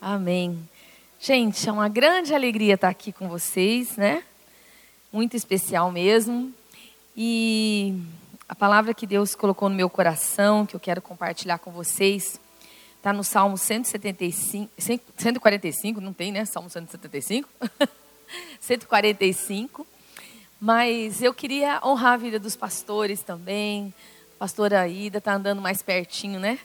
[0.00, 0.66] Amém.
[1.20, 4.22] Gente, é uma grande alegria estar aqui com vocês, né?
[5.12, 6.54] Muito especial mesmo.
[7.14, 8.00] E
[8.48, 12.40] a palavra que Deus colocou no meu coração, que eu quero compartilhar com vocês,
[12.96, 14.70] está no Salmo 175,
[15.18, 16.46] 145, não tem, né?
[16.46, 17.46] Salmo 175?
[18.58, 19.86] 145.
[20.58, 23.92] Mas eu queria honrar a vida dos pastores também.
[24.38, 26.58] Pastora Aida está andando mais pertinho, né?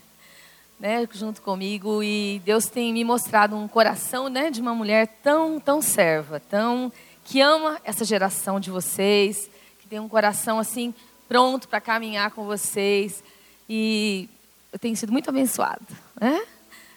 [0.80, 5.60] Né, junto comigo e Deus tem me mostrado um coração, né, de uma mulher tão,
[5.60, 6.92] tão serva, tão
[7.24, 9.50] que ama essa geração de vocês,
[9.80, 10.94] que tem um coração assim
[11.28, 13.24] pronto para caminhar com vocês
[13.68, 14.30] e
[14.72, 15.86] eu tenho sido muito abençoada,
[16.20, 16.46] né?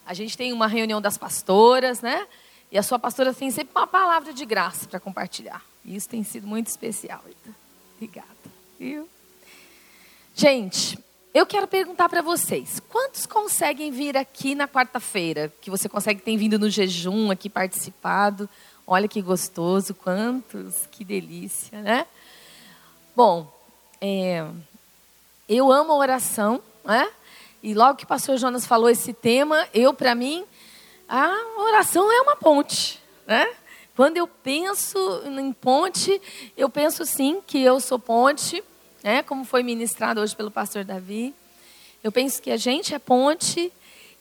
[0.04, 2.26] A gente tem uma reunião das pastoras, né?
[2.72, 5.62] E a sua pastora tem sempre uma palavra de graça para compartilhar.
[5.84, 7.22] E isso tem sido muito especial.
[7.96, 8.26] Obrigada.
[8.78, 9.08] Viu?
[10.34, 10.98] Gente,
[11.38, 15.52] eu quero perguntar para vocês: quantos conseguem vir aqui na quarta-feira?
[15.60, 18.48] Que você consegue ter vindo no jejum aqui participado?
[18.84, 22.06] Olha que gostoso, quantos, que delícia, né?
[23.14, 23.52] Bom,
[24.00, 24.46] é,
[25.48, 27.08] eu amo a oração, né?
[27.62, 30.44] E logo que o pastor Jonas falou esse tema, eu, para mim,
[31.08, 33.48] a oração é uma ponte, né?
[33.94, 36.20] Quando eu penso em ponte,
[36.56, 38.62] eu penso sim que eu sou ponte
[39.02, 39.22] né?
[39.22, 41.34] como foi ministrado hoje pelo pastor Davi.
[42.02, 43.72] Eu penso que a gente é ponte,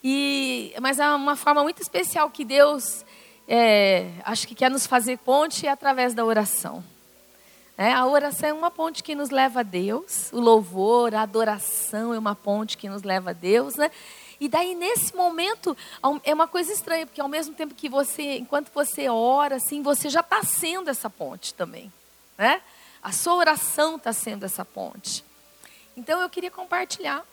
[0.04, 3.06] e, mas é uma forma muito especial que Deus
[3.48, 6.84] é, acho que quer nos fazer ponte é através da oração.
[7.78, 12.14] É, a oração é uma ponte que nos leva a Deus, o louvor, a adoração
[12.14, 13.92] é uma ponte que nos leva a Deus, né?
[14.40, 15.78] E daí nesse momento
[16.24, 20.10] é uma coisa estranha, porque ao mesmo tempo que você, enquanto você ora, assim, você
[20.10, 21.92] já está sendo essa ponte também,
[22.38, 22.62] né?
[23.08, 25.24] A sua oração está sendo essa ponte.
[25.96, 27.26] Então eu queria compartilhar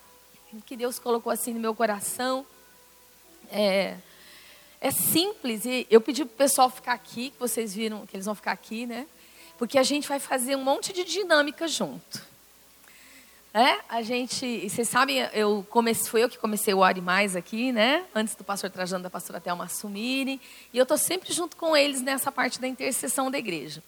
[0.64, 2.47] que Deus colocou assim no meu coração.
[3.50, 3.97] É,
[4.80, 8.25] é simples, e eu pedi para o pessoal ficar aqui, que vocês viram que eles
[8.25, 9.05] vão ficar aqui, né?
[9.58, 12.22] Porque a gente vai fazer um monte de dinâmica junto.
[13.52, 17.73] É, a gente, vocês sabem, eu comecei, foi eu que comecei o Ore Mais aqui,
[17.73, 18.05] né?
[18.14, 20.40] Antes do pastor Trajano da pastora Thelma assumirem.
[20.73, 23.83] E eu estou sempre junto com eles nessa parte da intercessão da igreja.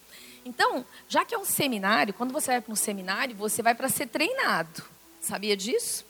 [0.47, 3.89] Então, já que é um seminário, quando você vai para um seminário, você vai para
[3.89, 4.85] ser treinado.
[5.21, 6.07] Sabia disso?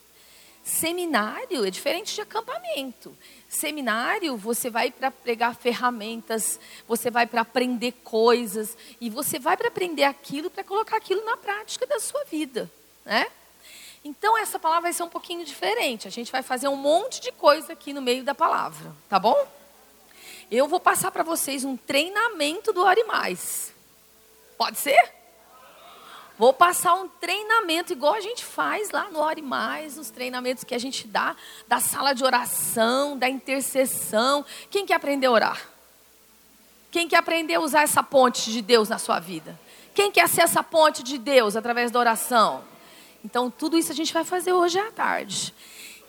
[0.63, 3.17] Seminário é diferente de acampamento.
[3.49, 9.69] Seminário, você vai para pregar ferramentas, você vai para aprender coisas, e você vai para
[9.69, 12.71] aprender aquilo, para colocar aquilo na prática da sua vida.
[13.07, 13.27] Né?
[14.05, 16.07] Então, essa palavra vai ser um pouquinho diferente.
[16.07, 19.49] A gente vai fazer um monte de coisa aqui no meio da palavra, tá bom?
[20.51, 23.75] Eu vou passar para vocês um treinamento do Ore Mais.
[24.57, 25.13] Pode ser?
[26.39, 30.75] Vou passar um treinamento igual a gente faz lá no Ore Mais, nos treinamentos que
[30.75, 31.35] a gente dá,
[31.67, 34.45] da sala de oração, da intercessão.
[34.71, 35.69] Quem quer aprender a orar?
[36.91, 39.59] Quem quer aprender a usar essa ponte de Deus na sua vida?
[39.95, 42.65] Quem quer ser essa ponte de Deus através da oração?
[43.25, 45.55] Então, tudo isso a gente vai fazer hoje à tarde.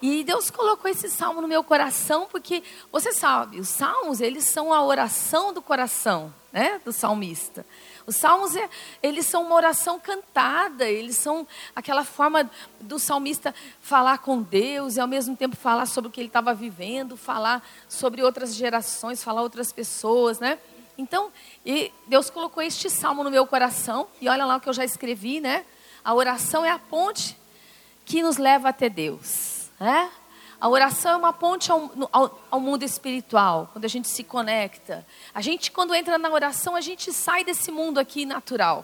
[0.01, 4.71] E Deus colocou esse salmo no meu coração, porque você sabe, os salmos, eles são
[4.71, 7.65] a oração do coração, né, do salmista.
[8.07, 8.69] Os salmos, é,
[9.03, 11.45] eles são uma oração cantada, eles são
[11.75, 16.21] aquela forma do salmista falar com Deus e ao mesmo tempo falar sobre o que
[16.21, 20.57] ele estava vivendo, falar sobre outras gerações, falar outras pessoas, né?
[20.97, 21.33] Então,
[22.07, 25.41] Deus colocou este salmo no meu coração, e olha lá o que eu já escrevi,
[25.41, 25.65] né?
[26.01, 27.37] A oração é a ponte
[28.05, 30.09] que nos leva até Deus, né?
[30.59, 35.05] A oração é uma ponte ao, ao, ao, mundo espiritual, quando a gente se conecta.
[35.33, 38.83] A gente, quando entra na oração, a gente sai desse mundo aqui natural.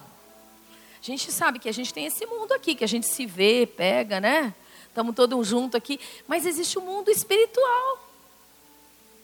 [1.02, 3.66] A gente sabe que a gente tem esse mundo aqui, que a gente se vê,
[3.66, 4.54] pega, né?
[4.88, 6.00] Estamos todos juntos aqui.
[6.28, 8.08] Mas existe o um mundo espiritual,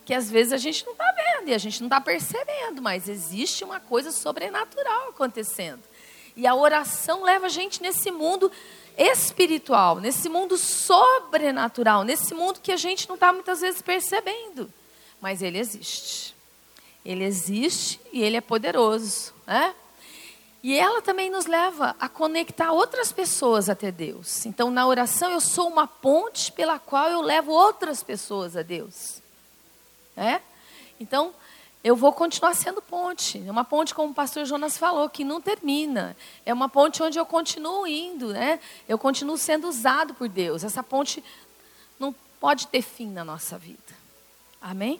[0.03, 3.07] que às vezes a gente não está vendo e a gente não está percebendo, mas
[3.07, 5.83] existe uma coisa sobrenatural acontecendo.
[6.35, 8.51] E a oração leva a gente nesse mundo
[8.99, 14.71] espiritual, nesse mundo sobrenatural, nesse mundo que a gente não está muitas vezes percebendo.
[15.21, 16.35] Mas ele existe.
[17.05, 19.33] Ele existe e ele é poderoso.
[19.47, 19.73] Né?
[20.61, 24.45] E ela também nos leva a conectar outras pessoas até Deus.
[24.45, 29.21] Então, na oração, eu sou uma ponte pela qual eu levo outras pessoas a Deus.
[30.17, 30.41] É?
[30.99, 31.33] Então,
[31.83, 33.41] eu vou continuar sendo ponte.
[33.45, 36.15] É uma ponte, como o pastor Jonas falou, que não termina.
[36.45, 38.59] É uma ponte onde eu continuo indo, né?
[38.87, 40.63] Eu continuo sendo usado por Deus.
[40.63, 41.23] Essa ponte
[41.97, 43.79] não pode ter fim na nossa vida.
[44.61, 44.99] Amém?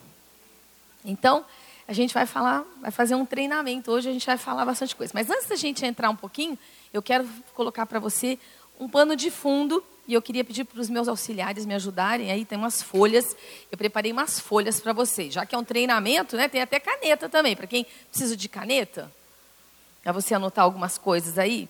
[1.04, 1.46] Então,
[1.86, 3.92] a gente vai falar, vai fazer um treinamento.
[3.92, 5.12] Hoje a gente vai falar bastante coisa.
[5.14, 6.58] Mas antes da gente entrar um pouquinho,
[6.94, 8.40] eu quero colocar para você
[8.80, 12.32] um pano de fundo e eu queria pedir para os meus auxiliares me ajudarem.
[12.32, 13.38] Aí tem umas folhas,
[13.72, 15.32] eu preparei umas folhas para vocês.
[15.32, 19.12] Já que é um treinamento, né, tem até caneta também, para quem precisa de caneta,
[20.02, 21.70] para você anotar algumas coisas aí.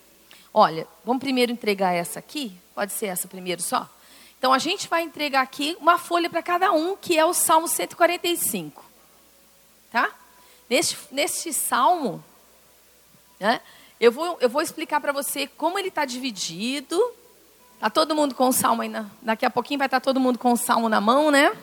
[0.54, 3.90] Olha, vamos primeiro entregar essa aqui, pode ser essa primeiro só?
[4.38, 7.68] Então a gente vai entregar aqui uma folha para cada um, que é o Salmo
[7.68, 8.86] 145.
[9.92, 10.16] Tá?
[10.70, 12.24] Neste, neste salmo,
[13.38, 13.60] né,
[14.00, 17.19] eu, vou, eu vou explicar para você como ele está dividido
[17.80, 18.92] Está todo mundo com o salmo aí?
[19.22, 21.56] Daqui a pouquinho vai estar tá todo mundo com o salmo na mão, né?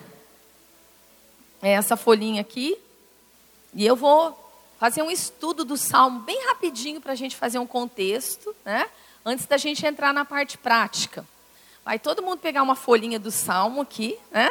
[1.61, 2.75] É essa folhinha aqui.
[3.75, 4.35] E eu vou
[4.81, 8.87] fazer um estudo do salmo bem rapidinho para a gente fazer um contexto, né?
[9.27, 11.23] Antes da gente entrar na parte prática.
[11.85, 14.51] Vai todo mundo pegar uma folhinha do salmo aqui, né?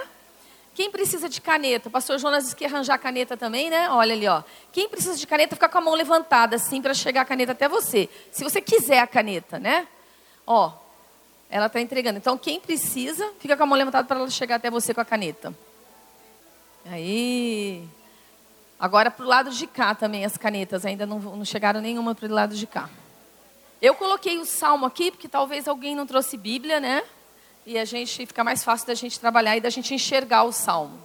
[0.76, 1.90] Quem precisa de caneta?
[1.90, 3.90] O pastor Jonas disse que arranjar caneta também, né?
[3.90, 4.44] Olha ali, ó.
[4.72, 7.68] Quem precisa de caneta, fica com a mão levantada assim para chegar a caneta até
[7.68, 8.08] você.
[8.32, 9.88] Se você quiser a caneta, né?
[10.46, 10.85] Ó,
[11.50, 12.18] ela está entregando.
[12.18, 15.06] Então, quem precisa, fica com a mão levantada para ela chegar até você com a
[15.06, 15.54] caneta.
[16.86, 17.88] Aí.
[18.80, 20.86] Agora, para o lado de cá também, as canetas.
[20.86, 22.90] Ainda não, não chegaram nenhuma para o lado de cá.
[23.82, 27.04] Eu coloquei o salmo aqui, porque talvez alguém não trouxe Bíblia, né?
[27.66, 31.00] E a gente fica mais fácil da gente trabalhar e da gente enxergar o salmo.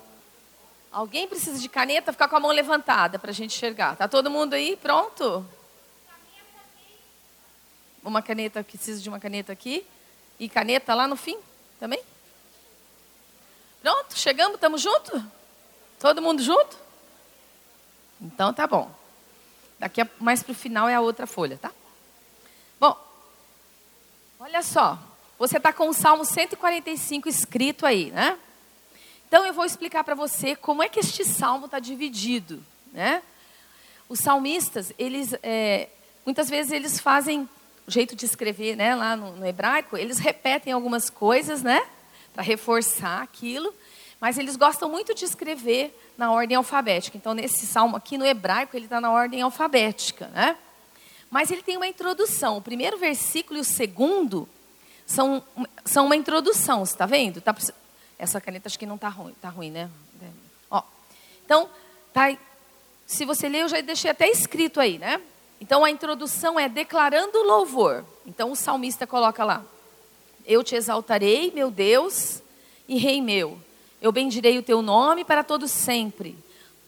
[0.92, 2.12] Alguém precisa de caneta?
[2.12, 3.96] Ficar com a mão levantada para a gente enxergar.
[3.96, 4.76] Tá todo mundo aí?
[4.76, 5.46] Pronto?
[8.02, 9.86] Uma caneta, precisa de uma caneta aqui.
[10.40, 11.38] E caneta lá no fim
[11.78, 12.02] também?
[13.82, 15.22] Pronto, chegamos, estamos juntos?
[15.98, 16.78] Todo mundo junto?
[18.18, 18.90] Então tá bom.
[19.78, 21.70] Daqui a, mais para o final é a outra folha, tá?
[22.80, 22.96] Bom,
[24.40, 24.98] olha só.
[25.38, 28.38] Você está com o Salmo 145 escrito aí, né?
[29.28, 33.22] Então eu vou explicar para você como é que este salmo está dividido, né?
[34.08, 35.88] Os salmistas, eles é,
[36.24, 37.48] muitas vezes eles fazem
[37.90, 41.86] jeito de escrever né, lá no, no hebraico, eles repetem algumas coisas, né?
[42.32, 43.74] Para reforçar aquilo.
[44.20, 47.16] Mas eles gostam muito de escrever na ordem alfabética.
[47.16, 50.56] Então, nesse salmo aqui, no hebraico, ele está na ordem alfabética, né?
[51.30, 52.58] Mas ele tem uma introdução.
[52.58, 54.48] O primeiro versículo e o segundo
[55.06, 55.42] são,
[55.84, 57.40] são uma introdução, você está vendo?
[57.40, 57.54] Tá,
[58.18, 59.90] essa caneta acho que não está ruim, tá ruim, né?
[60.70, 60.82] Ó,
[61.44, 61.68] então,
[62.12, 62.36] tá,
[63.06, 65.20] se você ler, eu já deixei até escrito aí, né?
[65.60, 68.04] Então a introdução é declarando louvor.
[68.26, 69.62] Então o salmista coloca lá:
[70.46, 72.42] Eu te exaltarei, meu Deus
[72.88, 73.58] e Rei meu.
[74.00, 76.36] Eu bendirei o teu nome para todos sempre.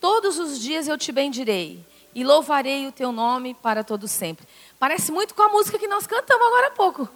[0.00, 1.84] Todos os dias eu te bendirei
[2.14, 4.46] e louvarei o teu nome para todos sempre.
[4.78, 7.08] Parece muito com a música que nós cantamos agora há pouco.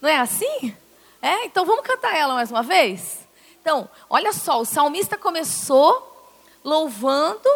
[0.00, 0.74] Não é assim?
[1.20, 3.18] É, então vamos cantar ela mais uma vez?
[3.60, 6.06] Então, olha só, o salmista começou
[6.64, 7.48] louvando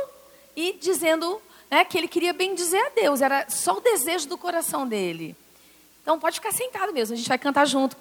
[0.54, 1.40] e dizendo
[1.70, 5.36] né, que ele queria bem dizer a Deus, era só o desejo do coração dele.
[6.02, 7.96] Então pode ficar sentado mesmo, a gente vai cantar junto,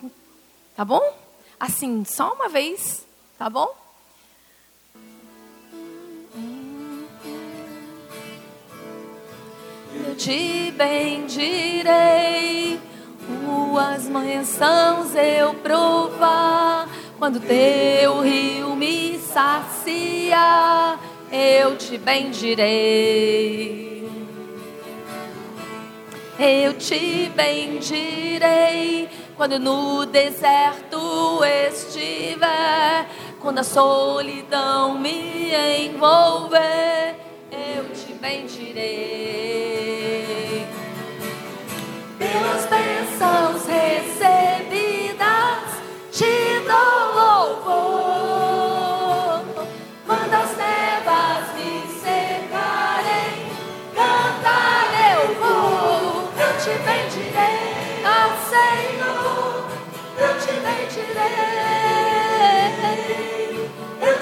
[0.75, 1.01] tá bom?
[1.60, 3.06] Assim, só uma vez,
[3.38, 3.74] tá bom?
[10.06, 12.80] Eu te bendirei,
[13.25, 21.00] tuas mansões eu provar, quando teu rio me sacia
[21.33, 24.07] eu te bendirei.
[26.38, 33.07] Eu te bendirei quando no deserto estiver,
[33.39, 35.51] quando a solidão me
[35.85, 37.15] envolver,
[37.51, 39.04] eu te bendirei.
[42.19, 42.66] Pelas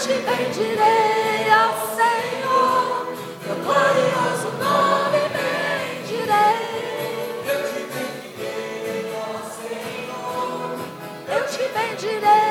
[0.02, 3.06] te bendirei ao Senhor,
[3.44, 6.58] teu glorioso nome bendirei.
[7.46, 10.72] Eu te bendirei ao Senhor,
[11.30, 12.42] eu te bendirei,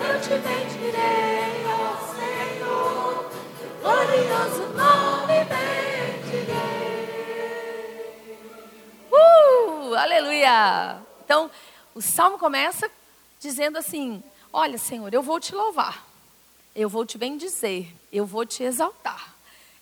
[0.00, 3.12] eu te bendirei ao Senhor,
[3.60, 6.58] teu glorioso nome bendirei.
[9.12, 11.09] Uh, aleluia!
[11.30, 11.48] Então,
[11.94, 12.90] o salmo começa
[13.38, 14.20] dizendo assim:
[14.52, 16.04] Olha, Senhor, eu vou te louvar,
[16.74, 19.32] eu vou te bendizer, eu vou te exaltar.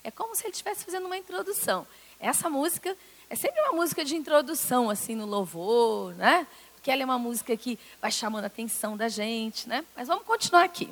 [0.03, 1.87] É como se ele estivesse fazendo uma introdução.
[2.19, 2.95] Essa música
[3.31, 6.45] é sempre uma música de introdução, assim, no louvor, né?
[6.75, 9.83] Porque ela é uma música que vai chamando a atenção da gente, né?
[9.95, 10.87] Mas vamos continuar aqui.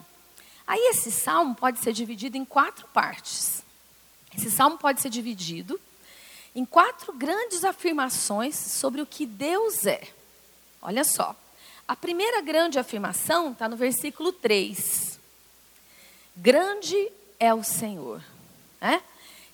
[0.65, 3.61] Aí esse salmo pode ser dividido em quatro partes.
[4.35, 5.79] Esse salmo pode ser dividido
[6.55, 10.16] em quatro grandes afirmações sobre o que Deus é.
[10.81, 11.35] Olha só.
[11.87, 15.19] A primeira grande afirmação está no versículo 3.
[16.35, 18.21] Grande é o Senhor.
[18.81, 19.01] Né?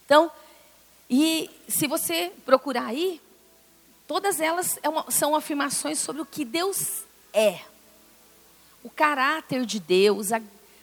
[0.06, 0.32] Então,
[1.10, 3.22] e se você procurar aí,
[4.08, 7.60] todas elas é são afirmações sobre o que Deus é.
[8.84, 10.42] O caráter de Deus, a,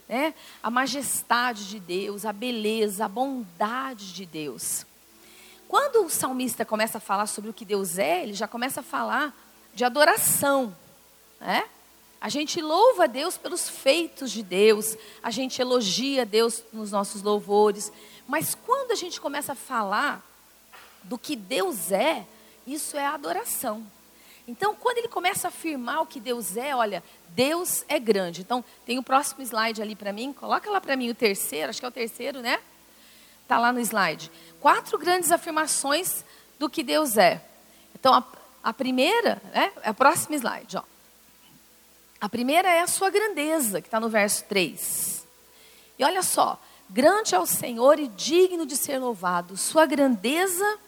[0.08, 4.86] né, a majestade de Deus, a beleza, a bondade de Deus.
[5.68, 8.84] Quando o salmista começa a falar sobre o que Deus é, ele já começa a
[8.84, 9.34] falar
[9.74, 10.76] de adoração.
[11.40, 11.64] Né?
[12.20, 17.22] A gente louva a Deus pelos feitos de Deus, a gente elogia Deus nos nossos
[17.22, 17.90] louvores,
[18.28, 20.24] mas quando a gente começa a falar
[21.02, 22.26] do que Deus é,
[22.66, 23.86] isso é adoração.
[24.46, 28.40] Então, quando ele começa a afirmar o que Deus é, olha, Deus é grande.
[28.40, 31.80] Então, tem o próximo slide ali para mim, coloca lá para mim o terceiro, acho
[31.80, 32.60] que é o terceiro, né?
[33.42, 34.30] Está lá no slide.
[34.60, 36.24] Quatro grandes afirmações
[36.58, 37.44] do que Deus é.
[37.94, 38.24] Então, a,
[38.62, 40.76] a primeira, né, é o próximo slide.
[40.76, 40.82] Ó.
[42.20, 45.26] A primeira é a sua grandeza, que está no verso 3.
[45.98, 49.56] E olha só, grande é o Senhor e digno de ser louvado.
[49.56, 50.78] Sua grandeza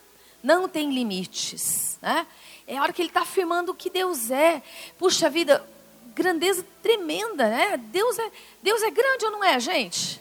[0.42, 1.98] não tem limites.
[2.02, 2.26] Né?
[2.66, 4.62] É a hora que ele está afirmando o que Deus é.
[4.98, 5.66] Puxa vida,
[6.14, 7.76] grandeza tremenda, né?
[7.76, 8.30] Deus é,
[8.62, 10.20] Deus é grande ou não é, gente?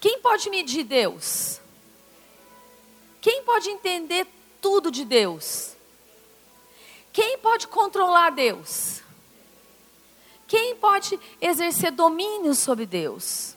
[0.00, 1.60] Quem pode medir Deus?
[3.20, 4.26] Quem pode entender
[4.60, 5.75] tudo de Deus?
[7.16, 9.00] Quem pode controlar Deus?
[10.46, 13.56] Quem pode exercer domínio sobre Deus?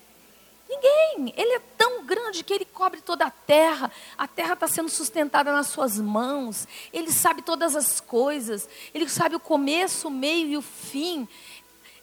[0.69, 1.33] Ninguém.
[1.35, 3.91] Ele é tão grande que ele cobre toda a terra.
[4.17, 6.69] A terra está sendo sustentada nas suas mãos.
[6.93, 8.69] Ele sabe todas as coisas.
[8.93, 11.27] Ele sabe o começo, o meio e o fim.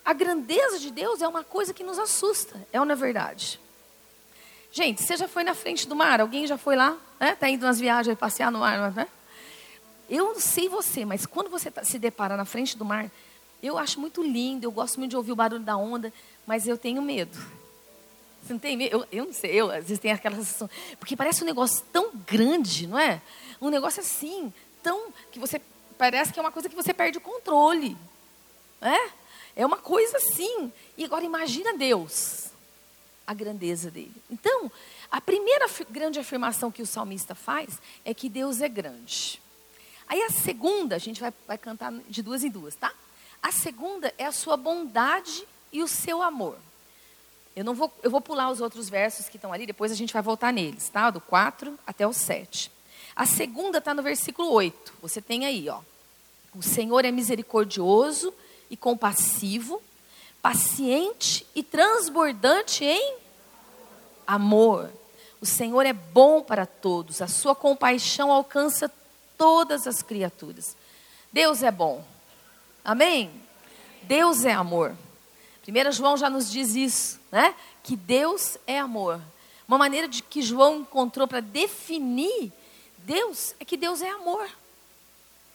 [0.05, 2.69] A grandeza de Deus é uma coisa que nos assusta.
[2.71, 3.59] É não é verdade?
[4.71, 6.21] Gente, você já foi na frente do mar?
[6.21, 6.99] Alguém já foi lá?
[7.15, 7.35] Está?
[7.35, 8.93] Tá indo nas viagens passear no mar?
[8.93, 9.09] Né?
[10.09, 13.11] Eu não sei você, mas quando você tá, se depara na frente do mar,
[13.63, 16.13] eu acho muito lindo, eu gosto muito de ouvir o barulho da onda,
[16.47, 17.37] mas eu tenho medo.
[18.43, 18.95] Você não tem medo?
[18.95, 20.71] Eu, eu não sei, eu às vezes tenho aquela sensação.
[21.01, 23.21] Porque parece um negócio tão grande, não é?
[23.61, 25.13] Um negócio assim, tão.
[25.33, 25.61] que você.
[25.99, 27.97] Parece que é uma coisa que você perde o controle.
[28.81, 29.11] É?
[29.57, 30.73] É uma coisa assim.
[30.97, 32.51] E agora imagina Deus
[33.27, 34.15] a grandeza dele.
[34.31, 34.71] Então,
[35.11, 39.43] a primeira grande afirmação que o salmista faz é que Deus é grande.
[40.09, 42.93] Aí a segunda, a gente vai, vai cantar de duas em duas, tá?
[43.43, 46.59] A segunda é a sua bondade e o seu amor.
[47.55, 50.13] Eu não vou, eu vou pular os outros versos que estão ali, depois a gente
[50.13, 51.11] vai voltar neles, tá?
[51.11, 52.71] Do 4 até o 7.
[53.15, 54.95] A segunda está no versículo 8.
[55.01, 55.81] Você tem aí, ó.
[56.55, 58.33] O Senhor é misericordioso
[58.71, 59.83] e compassivo,
[60.43, 63.17] paciente e transbordante em
[64.27, 64.91] amor.
[65.41, 68.91] O Senhor é bom para todos, a sua compaixão alcança
[69.37, 70.77] todas as criaturas.
[71.33, 72.05] Deus é bom.
[72.85, 73.31] Amém?
[74.03, 74.97] Deus é amor.
[75.67, 77.55] 1 João já nos diz isso, né?
[77.83, 79.21] Que Deus é amor.
[79.67, 82.53] Uma maneira de que João encontrou para definir
[82.99, 84.49] Deus é que Deus é amor.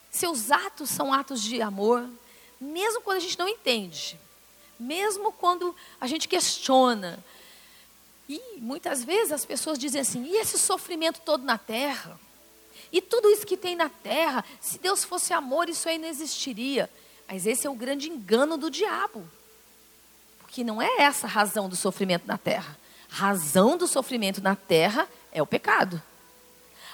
[0.10, 2.10] Seus atos são atos de amor,
[2.60, 4.18] mesmo quando a gente não entende.
[4.80, 7.24] Mesmo quando a gente questiona.
[8.28, 12.20] E muitas vezes as pessoas dizem assim: e esse sofrimento todo na terra?
[12.91, 14.43] E tudo isso que tem na terra?
[14.60, 16.89] Se Deus fosse amor, isso aí não existiria.
[17.27, 19.25] Mas esse é o grande engano do diabo.
[20.39, 22.77] Porque não é essa a razão do sofrimento na terra.
[23.12, 26.01] A razão do sofrimento na terra é o pecado.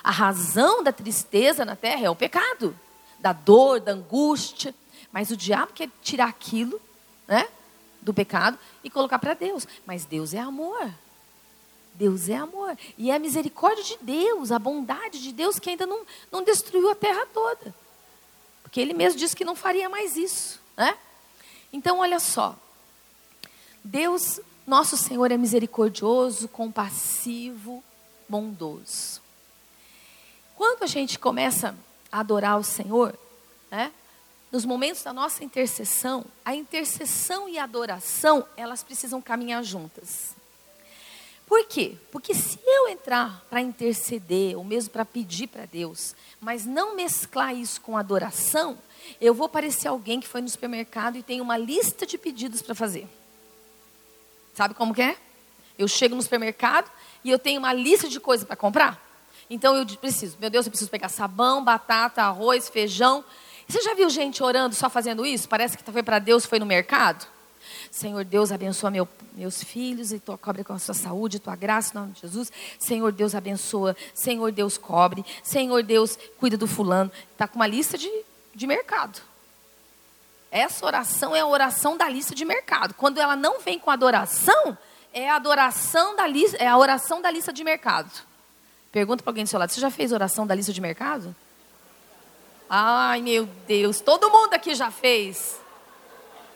[0.03, 2.77] A razão da tristeza na terra é o pecado,
[3.19, 4.73] da dor, da angústia.
[5.11, 6.79] Mas o diabo quer tirar aquilo,
[7.27, 7.47] né?
[8.07, 9.67] do pecado e colocar para Deus.
[9.85, 10.89] Mas Deus é amor.
[11.97, 12.77] Deus é amor.
[12.95, 16.89] E é a misericórdia de Deus, a bondade de Deus que ainda não, não destruiu
[16.91, 17.73] a terra toda.
[18.61, 20.61] Porque ele mesmo disse que não faria mais isso.
[20.77, 20.95] Né?
[21.73, 22.55] Então, olha só.
[23.83, 27.83] Deus, nosso Senhor, é misericordioso, compassivo,
[28.29, 29.19] bondoso.
[30.55, 31.75] Quando a gente começa
[32.11, 33.17] a adorar o Senhor,
[33.71, 33.91] né?
[34.51, 40.36] nos momentos da nossa intercessão, a intercessão e a adoração, elas precisam caminhar juntas.
[41.47, 41.95] Por quê?
[42.11, 47.55] Porque se eu entrar para interceder, ou mesmo para pedir para Deus, mas não mesclar
[47.55, 48.77] isso com adoração,
[49.21, 52.75] eu vou parecer alguém que foi no supermercado e tem uma lista de pedidos para
[52.75, 53.07] fazer.
[54.53, 55.17] Sabe como que é?
[55.79, 56.91] Eu chego no supermercado
[57.23, 59.01] e eu tenho uma lista de coisas para comprar.
[59.49, 63.23] Então eu preciso, meu Deus, eu preciso pegar sabão, batata, arroz, feijão,
[63.67, 65.49] você já viu gente orando só fazendo isso?
[65.49, 67.27] Parece que foi para Deus, foi no mercado.
[67.91, 71.91] Senhor Deus, abençoa meu, meus filhos e tua, cobre com a sua saúde, tua graça,
[71.93, 72.51] em nome de Jesus.
[72.79, 73.95] Senhor Deus, abençoa.
[74.13, 75.25] Senhor Deus, cobre.
[75.43, 77.11] Senhor Deus, cuida do fulano.
[77.31, 78.11] Está com uma lista de,
[78.53, 79.21] de mercado.
[80.51, 82.93] Essa oração é a oração da lista de mercado.
[82.93, 84.77] Quando ela não vem com adoração,
[85.13, 88.11] é a adoração da lista, é a oração da lista de mercado.
[88.91, 91.35] Pergunta para alguém do seu lado: você já fez oração da lista de mercado?
[92.69, 95.59] Ai, meu Deus, todo mundo aqui já fez.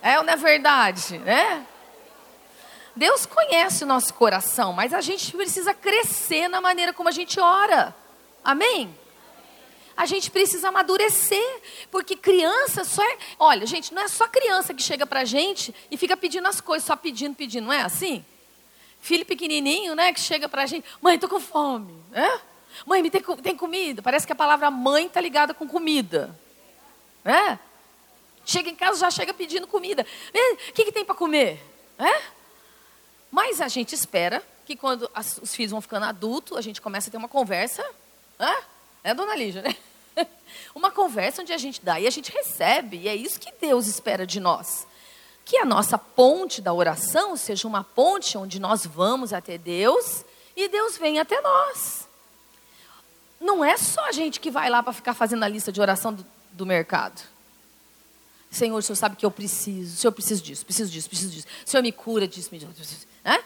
[0.02, 1.66] É ou não é verdade, né?
[2.96, 7.40] Deus conhece o nosso coração, mas a gente precisa crescer na maneira como a gente
[7.40, 7.96] ora.
[8.44, 8.94] Amém?
[9.96, 13.18] A gente precisa amadurecer, porque criança só é.
[13.38, 16.86] Olha, gente, não é só criança que chega pra gente e fica pedindo as coisas,
[16.86, 18.26] só pedindo, pedindo, não é assim?
[19.00, 22.40] Filho pequenininho, né, que chega pra gente, mãe, tô com fome, né?
[22.86, 24.02] Mãe, me tem, tem comida?
[24.02, 26.38] Parece que a palavra mãe está ligada com comida.
[27.24, 27.60] Né?
[28.52, 30.06] Chega em casa, já chega pedindo comida.
[30.34, 31.64] O que, que tem para comer?
[31.98, 32.22] É?
[33.32, 37.10] Mas a gente espera que quando as, os filhos vão ficando adultos, a gente começa
[37.10, 37.82] a ter uma conversa.
[38.38, 39.76] É, é dona Lígia, né?
[40.76, 42.98] Uma conversa onde a gente dá e a gente recebe.
[42.98, 44.86] E é isso que Deus espera de nós.
[45.46, 50.68] Que a nossa ponte da oração seja uma ponte onde nós vamos até Deus e
[50.68, 52.02] Deus vem até nós
[53.42, 56.14] não é só a gente que vai lá para ficar fazendo a lista de oração
[56.14, 57.31] do, do mercado.
[58.52, 61.48] Senhor, o Senhor sabe que eu preciso, o Senhor precisa disso, preciso disso, preciso disso.
[61.66, 63.08] O Senhor me cura disso, me disso.
[63.24, 63.42] Né?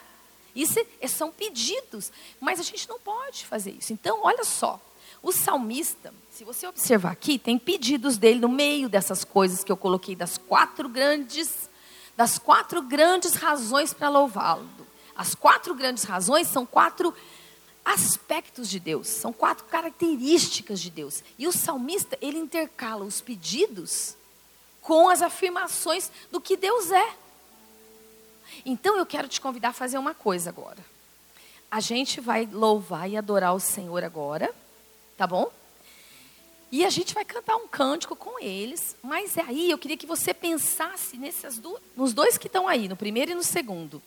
[0.52, 2.10] Isso é, são pedidos,
[2.40, 3.92] mas a gente não pode fazer isso.
[3.92, 4.80] Então, olha só,
[5.22, 9.76] o salmista, se você observar aqui, tem pedidos dele no meio dessas coisas que eu
[9.76, 11.70] coloquei das quatro grandes,
[12.16, 14.68] das quatro grandes razões para louvá-lo.
[15.14, 17.14] As quatro grandes razões são quatro
[17.84, 21.22] aspectos de Deus, são quatro características de Deus.
[21.38, 24.15] E o salmista, ele intercala os pedidos
[24.86, 27.12] com as afirmações do que Deus é.
[28.64, 30.78] Então eu quero te convidar a fazer uma coisa agora.
[31.68, 34.48] A gente vai louvar e adorar o Senhor agora,
[35.16, 35.50] tá bom?
[36.70, 40.32] E a gente vai cantar um cântico com eles, mas aí eu queria que você
[40.32, 44.00] pensasse nesses do, nos dois que estão aí, no primeiro e no segundo.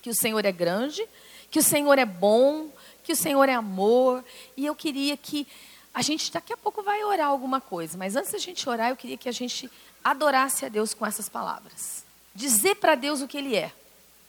[0.00, 1.06] Que o Senhor é grande,
[1.50, 2.70] que o Senhor é bom,
[3.02, 4.24] que o Senhor é amor.
[4.56, 5.46] E eu queria que
[5.92, 8.96] a gente daqui a pouco vai orar alguma coisa, mas antes da gente orar, eu
[8.96, 9.70] queria que a gente
[10.04, 12.04] adorasse a Deus com essas palavras.
[12.34, 13.72] Dizer para Deus o que Ele é.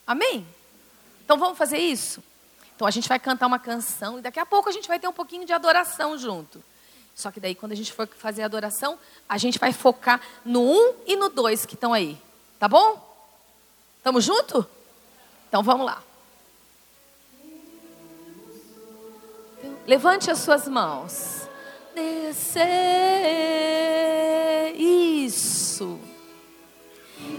[0.08, 0.48] Amém?
[1.24, 2.24] Então vamos fazer isso?
[2.76, 5.08] Então a gente vai cantar uma canção e daqui a pouco a gente vai ter
[5.08, 6.64] um pouquinho de adoração junto.
[7.16, 10.62] Só que daí quando a gente for fazer a adoração, a gente vai focar no
[10.62, 12.22] um e no dois que estão aí.
[12.60, 13.02] Tá bom?
[14.04, 14.68] Tamo junto?
[15.48, 16.04] Então vamos lá.
[19.88, 21.45] Levante as suas mãos.
[21.96, 22.66] Descer,
[24.78, 25.98] isso.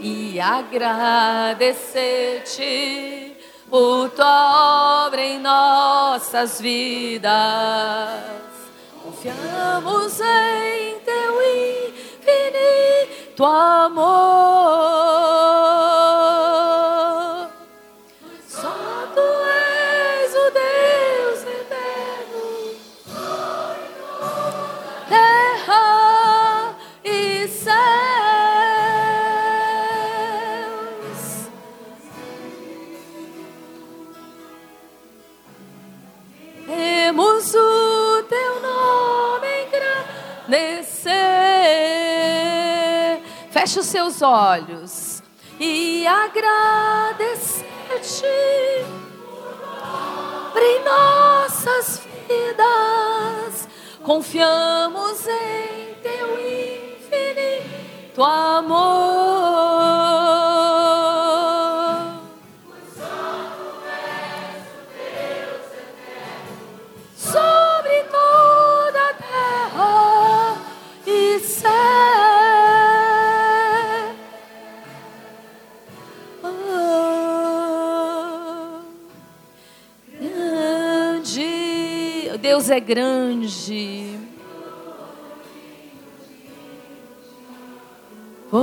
[0.01, 3.37] E agradecer-te
[3.69, 7.31] por tua obra em nossas vidas.
[9.03, 11.43] Confiamos em teu
[12.23, 14.17] infinito amor.
[43.87, 45.23] Os seus olhos
[45.61, 47.65] e agradecer-te
[50.57, 53.69] em nossas vidas.
[54.03, 59.36] Confiamos em teu infinito amor.
[82.77, 84.19] É grande.
[88.53, 88.63] Oh,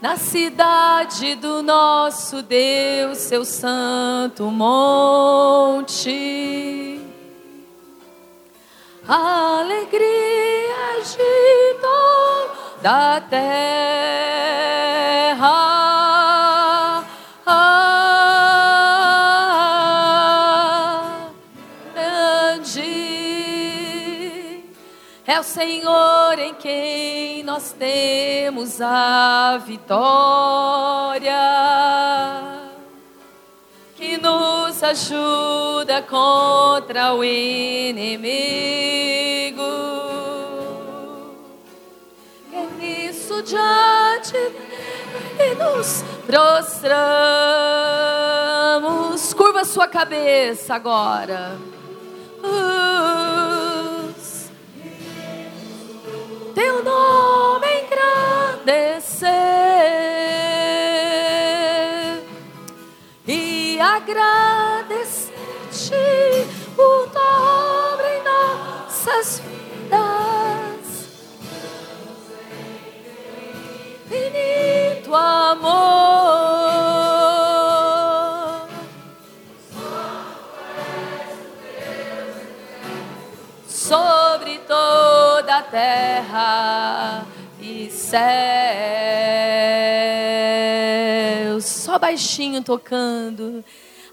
[0.00, 6.10] na cidade do nosso Deus, seu santo monte,
[9.06, 14.35] a alegria de toda a terra.
[25.56, 31.32] Senhor em quem nós temos a vitória,
[33.96, 38.66] que nos ajuda contra o inimigo.
[43.46, 44.36] diante
[45.38, 46.92] e nos prostramos.
[49.32, 51.56] Curva sua cabeça agora.
[56.56, 59.28] Teu nome engrandecer
[63.28, 65.28] e agradecer-te
[66.78, 70.86] o dobro em nossas vidas.
[74.06, 76.05] Infinito amor.
[85.76, 87.26] Terra
[87.60, 88.20] e céu.
[91.60, 93.62] Só baixinho tocando.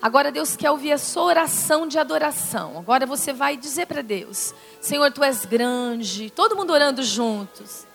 [0.02, 2.78] Agora Deus quer ouvir a sua oração de adoração.
[2.78, 6.30] Agora você vai dizer para Deus: Senhor, tu és grande.
[6.32, 7.88] Todo mundo orando juntos.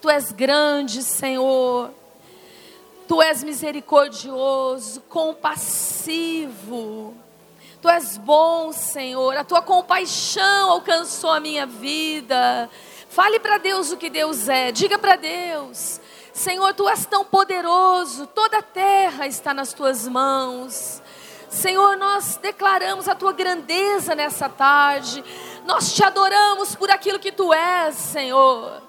[0.00, 1.92] Tu és grande, Senhor.
[3.06, 6.34] Tu és misericordioso, compassivo.
[7.80, 9.36] Tu és bom, Senhor.
[9.36, 12.68] A tua compaixão alcançou a minha vida.
[13.14, 14.72] Fale para Deus o que Deus é.
[14.72, 16.00] Diga para Deus:
[16.32, 18.26] Senhor, tu és tão poderoso.
[18.26, 21.00] Toda a terra está nas tuas mãos.
[21.48, 25.22] Senhor, nós declaramos a tua grandeza nessa tarde.
[25.64, 28.82] Nós te adoramos por aquilo que tu és, Senhor.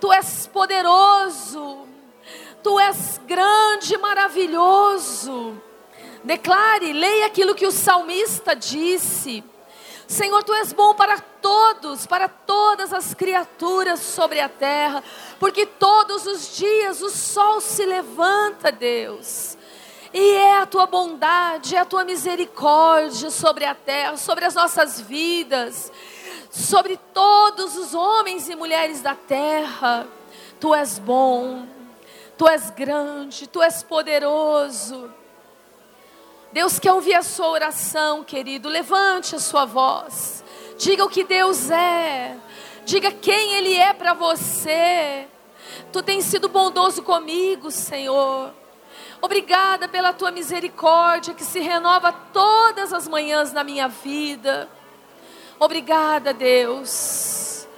[0.00, 1.86] Tu és poderoso.
[2.62, 5.60] Tu és grande, maravilhoso.
[6.24, 9.44] Declare, leia aquilo que o salmista disse.
[10.06, 15.02] Senhor, tu és bom para todos, para todas as criaturas sobre a terra,
[15.40, 19.58] porque todos os dias o sol se levanta, Deus.
[20.12, 25.00] E é a tua bondade, é a tua misericórdia sobre a terra, sobre as nossas
[25.00, 25.90] vidas,
[26.50, 30.06] sobre todos os homens e mulheres da terra.
[30.60, 31.66] Tu és bom,
[32.38, 35.12] tu és grande, tu és poderoso.
[36.56, 38.66] Deus quer ouvir a sua oração, querido.
[38.66, 40.42] Levante a sua voz.
[40.78, 42.34] Diga o que Deus é.
[42.86, 45.28] Diga quem Ele é para você.
[45.92, 48.54] Tu tens sido bondoso comigo, Senhor.
[49.20, 54.66] Obrigada pela tua misericórdia que se renova todas as manhãs na minha vida.
[55.58, 57.68] Obrigada, Deus.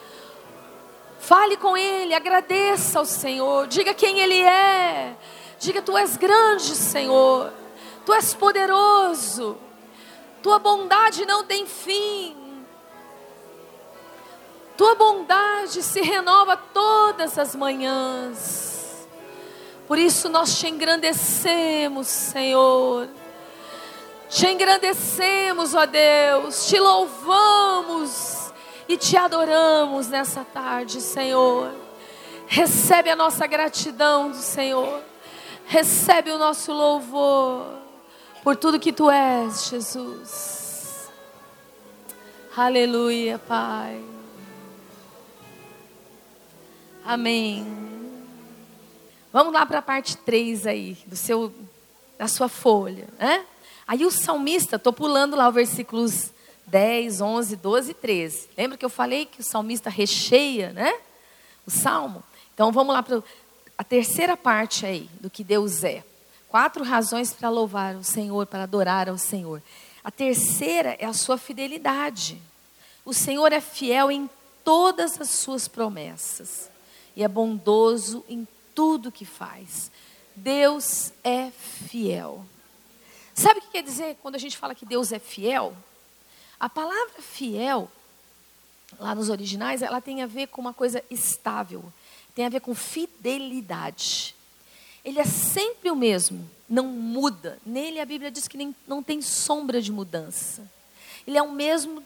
[1.19, 5.17] Fale com Ele, agradeça ao Senhor, diga quem Ele é.
[5.59, 7.53] Diga, Tu és grande, Senhor.
[8.09, 9.59] Tu és poderoso.
[10.43, 12.35] Tua bondade não tem fim.
[14.79, 19.07] Tua bondade se renova todas as manhãs.
[19.87, 23.11] Por isso nós te engrandecemos, Senhor.
[24.31, 26.67] Te engrandecemos, ó Deus.
[26.67, 28.51] Te louvamos
[28.89, 31.75] e te adoramos nessa tarde, Senhor.
[32.47, 35.03] Recebe a nossa gratidão Senhor.
[35.67, 37.78] Recebe o nosso louvor
[38.43, 41.09] por tudo que tu és, Jesus.
[42.57, 44.03] Aleluia, Pai.
[47.05, 47.67] Amém.
[49.33, 51.53] Vamos lá para a parte 3 aí, do seu,
[52.19, 53.09] da sua folha.
[53.19, 53.45] Né?
[53.87, 56.33] Aí o salmista, estou pulando lá os versículos
[56.67, 58.49] 10, 11, 12 e 13.
[58.57, 60.93] Lembra que eu falei que o salmista recheia, né?
[61.67, 62.23] O salmo.
[62.53, 63.23] Então vamos lá para
[63.77, 66.05] a terceira parte aí do que Deus é.
[66.49, 69.63] Quatro razões para louvar o Senhor, para adorar ao Senhor.
[70.03, 72.41] A terceira é a sua fidelidade.
[73.05, 74.29] O Senhor é fiel em
[74.65, 76.71] todas as suas promessas
[77.15, 79.91] e é bondoso em tudo que faz.
[80.35, 82.47] Deus é fiel.
[83.35, 85.77] Sabe o que quer dizer quando a gente fala que Deus é fiel?
[86.59, 87.91] A palavra fiel,
[88.99, 91.85] lá nos originais, ela tem a ver com uma coisa estável,
[92.35, 94.35] tem a ver com fidelidade.
[95.09, 97.59] Ele é sempre o mesmo, não muda.
[97.65, 100.71] Nele a Bíblia diz que nem, não tem sombra de mudança.
[101.27, 102.03] Ele é o mesmo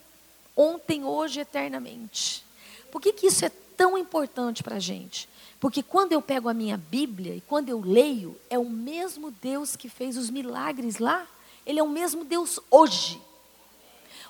[0.57, 2.45] ontem, hoje, eternamente.
[2.93, 5.29] Por que, que isso é tão importante para a gente?
[5.59, 9.75] Porque quando eu pego a minha Bíblia e quando eu leio, é o mesmo Deus
[9.75, 11.27] que fez os milagres lá,
[11.67, 13.21] ele é o mesmo Deus hoje.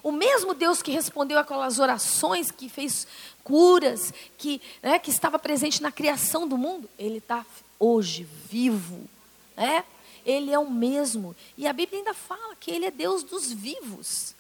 [0.03, 3.07] O mesmo Deus que respondeu aquelas orações, que fez
[3.45, 7.47] curas, que, né, que estava presente na criação do mundo, ele está
[7.79, 9.09] hoje vivo.
[9.57, 9.85] Né?
[10.27, 11.37] Ele é o mesmo.
[11.57, 14.35] E a Bíblia ainda fala que ele é Deus dos vivos.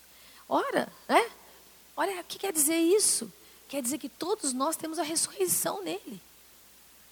[0.48, 1.30] Ora, né?
[1.96, 3.32] Olha, o que quer dizer isso?
[3.68, 6.20] Quer dizer que todos nós temos a ressurreição nele.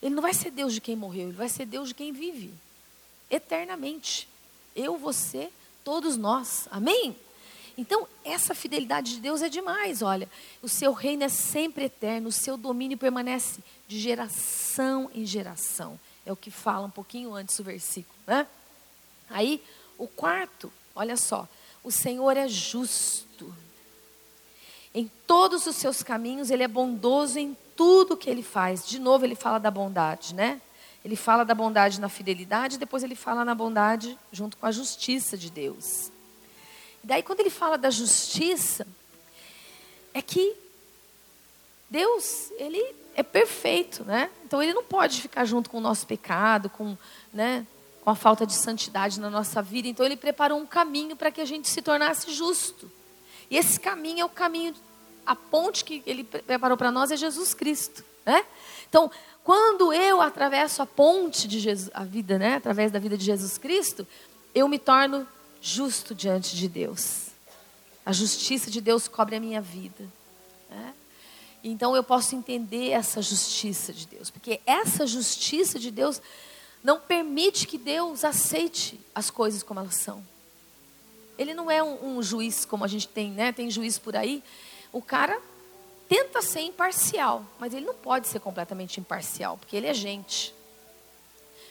[0.02, 2.52] Ele não vai ser Deus de quem morreu, ele vai ser Deus de quem vive
[3.30, 4.28] eternamente.
[4.74, 5.50] Eu, você,
[5.84, 6.66] todos nós.
[6.70, 7.16] Amém?
[7.76, 10.28] Então, essa fidelidade de Deus é demais, olha.
[10.62, 15.98] O seu reino é sempre eterno, o seu domínio permanece de geração em geração.
[16.24, 18.46] É o que fala um pouquinho antes do versículo, né?
[19.28, 19.62] Aí,
[19.96, 21.48] o quarto, olha só.
[21.83, 23.54] O Senhor é justo.
[24.94, 28.87] Em todos os seus caminhos, Ele é bondoso em tudo que Ele faz.
[28.87, 30.61] De novo, Ele fala da bondade, né?
[31.04, 35.37] Ele fala da bondade na fidelidade, depois ele fala na bondade junto com a justiça
[35.37, 36.12] de Deus.
[37.02, 38.86] Daí, quando ele fala da justiça,
[40.12, 40.54] é que
[41.88, 44.30] Deus, ele é perfeito, né?
[44.44, 46.96] Então ele não pode ficar junto com o nosso pecado, com,
[47.32, 47.66] né,
[48.02, 49.88] com a falta de santidade na nossa vida.
[49.88, 52.90] Então ele preparou um caminho para que a gente se tornasse justo.
[53.50, 54.74] E esse caminho é o caminho,
[55.26, 58.44] a ponte que ele preparou para nós é Jesus Cristo, né?
[58.88, 59.10] Então,
[59.42, 63.58] quando eu atravesso a ponte de Jesus, a vida, né, através da vida de Jesus
[63.58, 64.06] Cristo,
[64.54, 65.26] eu me torno
[65.60, 67.28] justo diante de Deus.
[68.04, 70.04] A justiça de Deus cobre a minha vida.
[70.68, 70.94] Né?
[71.62, 76.20] Então eu posso entender essa justiça de Deus, porque essa justiça de Deus
[76.82, 80.24] não permite que Deus aceite as coisas como elas são.
[81.38, 83.52] Ele não é um, um juiz como a gente tem, né?
[83.52, 84.42] Tem juiz por aí.
[84.92, 85.40] O cara
[86.08, 90.54] tenta ser imparcial, mas ele não pode ser completamente imparcial, porque ele é gente.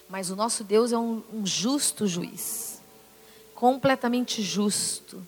[0.08, 2.79] Mas o nosso Deus é um, um justo juiz,
[3.60, 5.22] completamente justo,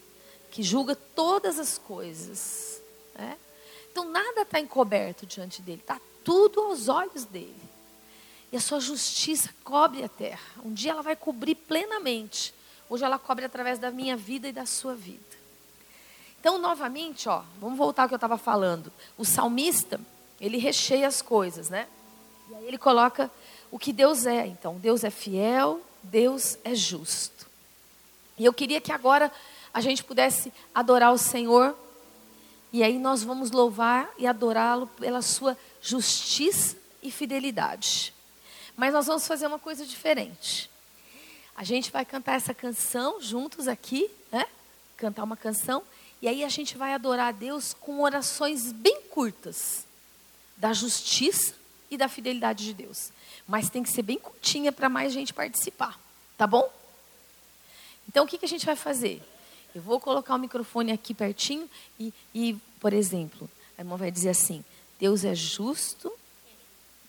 [0.52, 2.82] que julga todas as coisas.
[3.13, 3.38] Né?
[3.91, 7.54] Então nada está encoberto diante dele, está tudo aos olhos dele.
[8.50, 10.39] E a sua justiça cobre a terra.
[10.63, 12.54] Um dia ela vai cobrir plenamente.
[12.89, 15.20] Hoje ela cobre através da minha vida e da sua vida.
[16.39, 18.91] Então, novamente, ó, vamos voltar ao que eu estava falando.
[19.17, 20.00] O salmista,
[20.39, 21.88] ele recheia as coisas, né?
[22.50, 23.30] E aí ele coloca
[23.70, 24.48] o que Deus é.
[24.48, 27.41] Então, Deus é fiel, Deus é justo.
[28.38, 29.32] E eu queria que agora
[29.74, 31.76] a gente pudesse adorar o Senhor.
[32.74, 38.13] E aí nós vamos louvar e adorá-lo pela sua justiça e fidelidade.
[38.76, 40.70] Mas nós vamos fazer uma coisa diferente.
[41.56, 44.46] A gente vai cantar essa canção juntos aqui, né?
[44.98, 45.84] Cantar uma canção
[46.22, 49.86] e aí a gente vai adorar a Deus com orações bem curtas
[50.56, 51.56] da justiça
[51.89, 53.12] e da fidelidade de Deus.
[53.48, 56.00] Mas tem que ser bem curtinha para mais gente participar,
[56.38, 56.72] tá bom?
[58.08, 59.22] Então o que, que a gente vai fazer?
[59.74, 64.30] Eu vou colocar o microfone aqui pertinho e, e, por exemplo, a irmã vai dizer
[64.30, 64.64] assim:
[65.00, 66.12] Deus é justo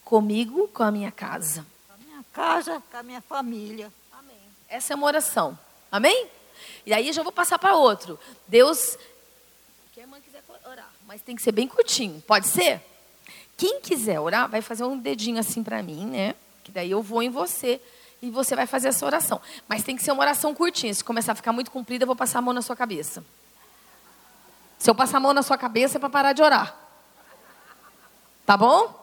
[0.04, 1.66] comigo, com a minha casa.
[1.88, 3.92] Com a minha casa, com a minha família.
[4.12, 4.36] Amém.
[4.68, 5.58] Essa é uma oração.
[5.90, 6.28] Amém?
[6.86, 8.18] E aí já vou passar para outro.
[8.46, 8.96] Deus,
[9.92, 12.22] que a irmã quiser orar, mas tem que ser bem curtinho.
[12.22, 12.80] Pode ser?
[13.56, 16.34] Quem quiser orar, vai fazer um dedinho assim para mim, né?
[16.64, 17.80] Que daí eu vou em você
[18.22, 19.40] e você vai fazer essa oração.
[19.68, 20.94] Mas tem que ser uma oração curtinha.
[20.94, 23.24] Se começar a ficar muito comprida, eu vou passar a mão na sua cabeça.
[24.78, 26.76] Se eu passar a mão na sua cabeça, é para parar de orar.
[28.46, 28.94] Tá bom?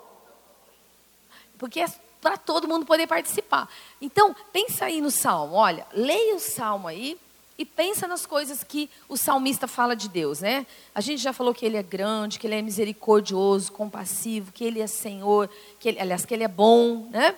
[1.57, 1.87] Porque é
[2.21, 3.69] para todo mundo poder participar.
[4.01, 5.55] Então, pensa aí no salmo.
[5.55, 7.17] Olha, leia o salmo aí
[7.57, 10.65] e pensa nas coisas que o salmista fala de Deus, né?
[10.95, 14.79] A gente já falou que ele é grande, que ele é misericordioso, compassivo, que ele
[14.79, 17.35] é Senhor, que ele, aliás, que ele é bom, né?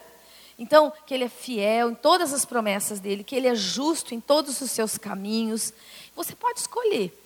[0.57, 4.19] Então, que ele é fiel em todas as promessas dele, que ele é justo em
[4.19, 5.73] todos os seus caminhos.
[6.15, 7.17] Você pode escolher.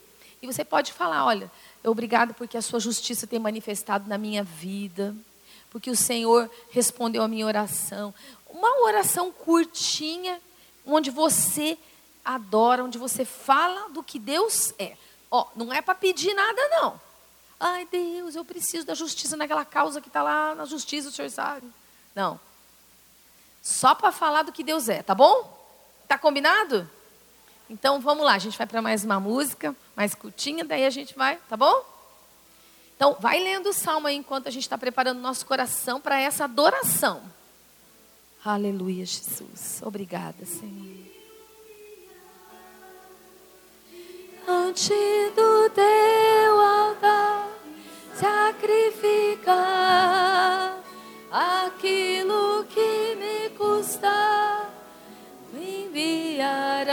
[0.42, 1.52] E você pode falar, olha,
[1.84, 5.16] obrigado porque a sua justiça tem manifestado na minha vida,
[5.70, 8.14] porque o Senhor respondeu a minha oração.
[8.48, 10.40] Uma oração curtinha,
[10.86, 11.78] onde você
[12.24, 14.96] adora, onde você fala do que Deus é.
[15.30, 17.02] Ó, não é para pedir nada, não.
[17.60, 21.30] Ai, Deus, eu preciso da justiça naquela causa que está lá na justiça, o senhor
[21.30, 21.68] sabe.
[22.14, 22.40] Não.
[23.66, 25.52] Só para falar do que Deus é, tá bom?
[26.08, 26.88] Tá combinado?
[27.68, 31.16] Então vamos lá, a gente vai para mais uma música, mais curtinha, daí a gente
[31.16, 31.84] vai, tá bom?
[32.96, 36.44] Então vai lendo o salmo aí enquanto a gente está preparando nosso coração para essa
[36.44, 37.24] adoração.
[38.46, 39.82] Aleluia, Jesus.
[39.82, 41.16] Obrigada, Senhor.
[44.48, 44.94] ante
[45.36, 47.50] do teu altar
[48.14, 49.56] sacrificar
[51.36, 54.70] aquilo que me custa,
[55.52, 56.86] me enviarás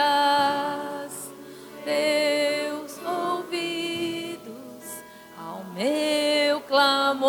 [1.84, 5.04] teus ouvidos
[5.38, 7.22] ao meu clamor.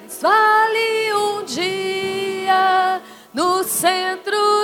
[0.00, 3.02] Mas vale um dia
[3.34, 4.54] no centro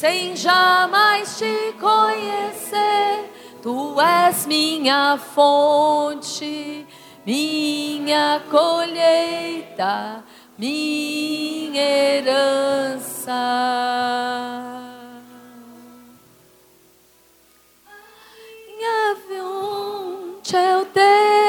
[0.00, 0.79] sem jamais
[1.40, 3.30] te conhecer.
[3.62, 6.86] Tu és minha fonte,
[7.24, 10.22] minha colheita,
[10.58, 13.32] minha herança.
[18.66, 21.39] Minha fonte é o teu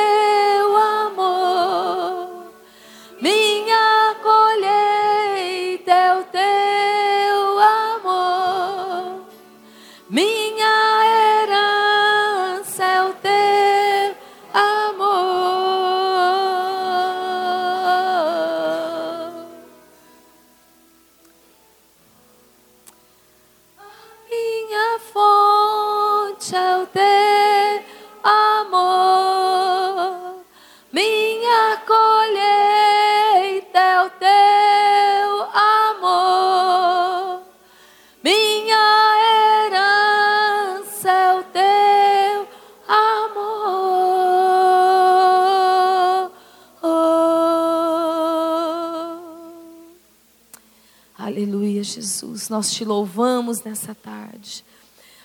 [52.52, 54.66] Nós te louvamos nessa tarde.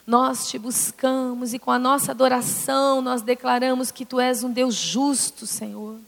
[0.06, 4.76] Nós te buscamos e com a nossa adoração nós declaramos que tu és um Deus
[4.76, 5.98] justo, Senhor.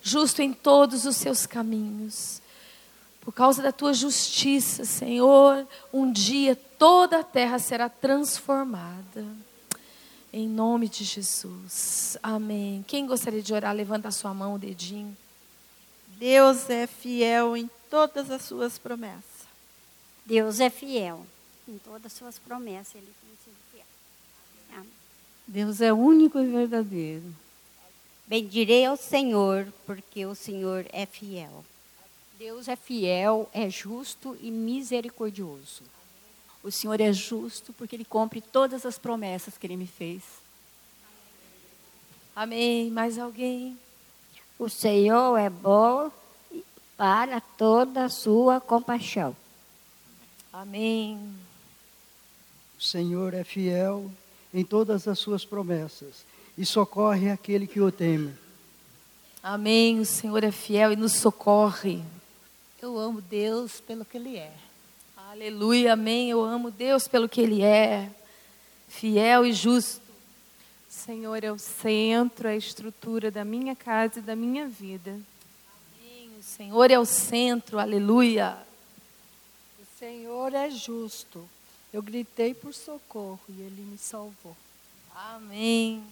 [0.00, 2.40] Justo em todos os seus caminhos.
[3.20, 9.26] Por causa da tua justiça, Senhor, um dia toda a terra será transformada.
[10.32, 12.16] Em nome de Jesus.
[12.22, 12.84] Amém.
[12.86, 15.16] Quem gostaria de orar, levanta a sua mão, o dedinho.
[16.16, 19.39] Deus é fiel em todas as suas promessas.
[20.24, 21.26] Deus é fiel
[21.68, 22.94] em todas as suas promessas.
[22.96, 23.84] Ele tem sido fiel.
[24.72, 24.90] Amém.
[25.46, 27.34] Deus é único e verdadeiro.
[28.26, 31.64] Bendirei ao Senhor, porque o Senhor é fiel.
[32.38, 35.82] Deus é fiel, é justo e misericordioso.
[36.62, 40.22] O Senhor é justo porque Ele cumpre todas as promessas que Ele me fez.
[42.34, 42.90] Amém.
[42.90, 43.76] Mais alguém?
[44.58, 46.10] O Senhor é bom
[46.96, 49.34] para toda a sua compaixão.
[50.60, 51.18] Amém.
[52.78, 54.10] O Senhor é fiel
[54.52, 56.26] em todas as suas promessas
[56.58, 58.34] e socorre aquele que o teme.
[59.42, 60.00] Amém.
[60.00, 62.02] O Senhor é fiel e nos socorre.
[62.82, 64.52] Eu amo Deus pelo que Ele é.
[65.30, 65.94] Aleluia.
[65.94, 66.28] Amém.
[66.28, 68.10] Eu amo Deus pelo que Ele é.
[68.86, 70.02] Fiel e justo.
[70.90, 75.12] Senhor é o centro, a estrutura da minha casa e da minha vida.
[75.12, 76.30] Amém.
[76.38, 77.78] O Senhor é o centro.
[77.78, 78.68] Aleluia.
[80.00, 81.46] Senhor é justo.
[81.92, 84.56] Eu gritei por socorro e Ele me salvou.
[85.14, 86.02] Amém.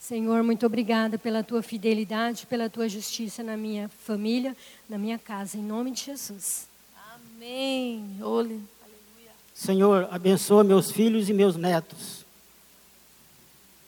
[0.00, 4.56] Senhor, muito obrigada pela tua fidelidade, pela tua justiça na minha família,
[4.88, 6.66] na minha casa, em nome de Jesus.
[7.14, 8.16] Amém.
[8.22, 8.64] Olhe.
[9.52, 12.24] Senhor, abençoa meus filhos e meus netos.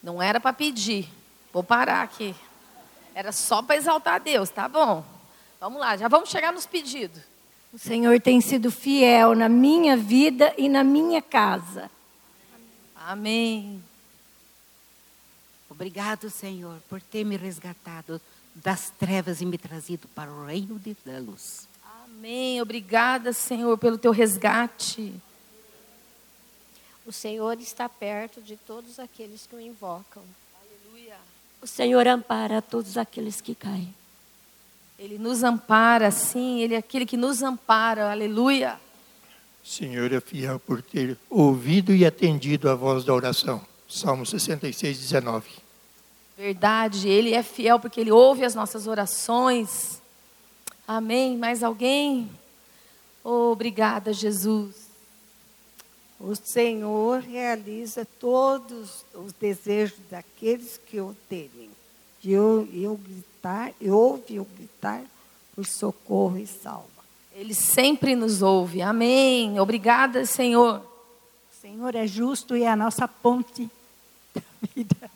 [0.02, 1.08] Não era para pedir.
[1.54, 2.34] Vou parar aqui.
[3.14, 5.02] Era só para exaltar a Deus, tá bom?
[5.58, 7.33] Vamos lá, já vamos chegar nos pedidos.
[7.74, 11.90] O Senhor tem sido fiel na minha vida e na minha casa.
[12.94, 13.82] Amém.
[15.68, 18.20] Obrigado, Senhor, por ter me resgatado
[18.54, 21.66] das trevas e me trazido para o reino de- da luz.
[22.04, 22.62] Amém.
[22.62, 25.12] Obrigada, Senhor, pelo teu resgate.
[27.04, 30.22] O Senhor está perto de todos aqueles que o invocam.
[30.62, 31.16] Aleluia.
[31.60, 33.92] O Senhor ampara todos aqueles que caem.
[35.04, 38.10] Ele nos ampara, sim, ele é aquele que nos ampara.
[38.10, 38.80] Aleluia.
[39.62, 43.60] Senhor é fiel por ter ouvido e atendido a voz da oração.
[43.86, 45.50] Salmo 66, 19.
[46.38, 50.00] Verdade, ele é fiel porque ele ouve as nossas orações.
[50.88, 51.36] Amém.
[51.36, 52.30] Mais alguém?
[53.22, 54.88] Obrigada, Jesus.
[56.18, 61.73] O Senhor realiza todos os desejos daqueles que o temem.
[62.24, 65.02] E eu, eu gritar, eu ouve eu gritar
[65.54, 66.88] por socorro e salva.
[67.34, 68.80] Ele sempre nos ouve.
[68.80, 69.60] Amém.
[69.60, 70.78] Obrigada, Senhor.
[70.80, 73.68] O Senhor é justo e é a nossa ponte
[74.34, 74.42] da
[74.74, 75.10] vida.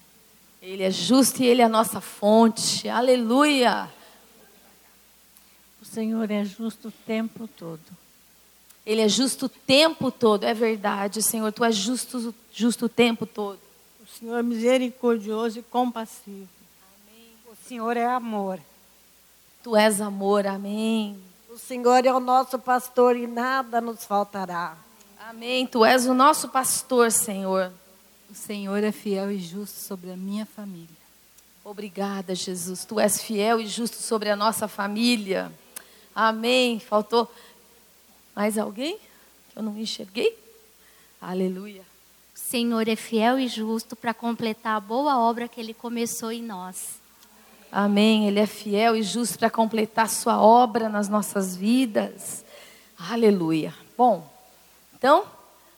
[0.61, 2.88] Ele é justo e ele é a nossa fonte.
[2.90, 3.88] Aleluia.
[5.81, 7.81] O Senhor é justo o tempo todo.
[8.85, 10.44] Ele é justo o tempo todo.
[10.44, 11.50] É verdade, Senhor.
[11.52, 13.59] Tu és justo, justo o tempo todo.
[14.02, 16.58] O Senhor é misericordioso e compassivo.
[17.69, 18.58] O Senhor é amor.
[19.62, 20.46] Tu és amor.
[20.46, 21.23] Amém.
[21.50, 24.75] O Senhor é o nosso pastor e nada nos faltará.
[25.21, 25.66] Amém.
[25.66, 27.71] Tu és o nosso pastor, Senhor.
[28.31, 30.96] O Senhor é fiel e justo sobre a minha família.
[31.62, 32.87] Obrigada, Jesus.
[32.87, 35.52] Tu és fiel e justo sobre a nossa família.
[36.14, 36.81] Amém.
[36.81, 37.31] Faltou
[38.35, 38.96] mais alguém
[39.50, 40.38] que eu não enxerguei?
[41.21, 41.83] Aleluia.
[42.35, 46.42] O Senhor é fiel e justo para completar a boa obra que Ele começou em
[46.42, 46.98] nós.
[47.71, 48.27] Amém.
[48.27, 52.44] Ele é fiel e justo para completar sua obra nas nossas vidas.
[52.98, 53.75] Aleluia.
[53.96, 54.29] Bom,
[54.96, 55.25] então,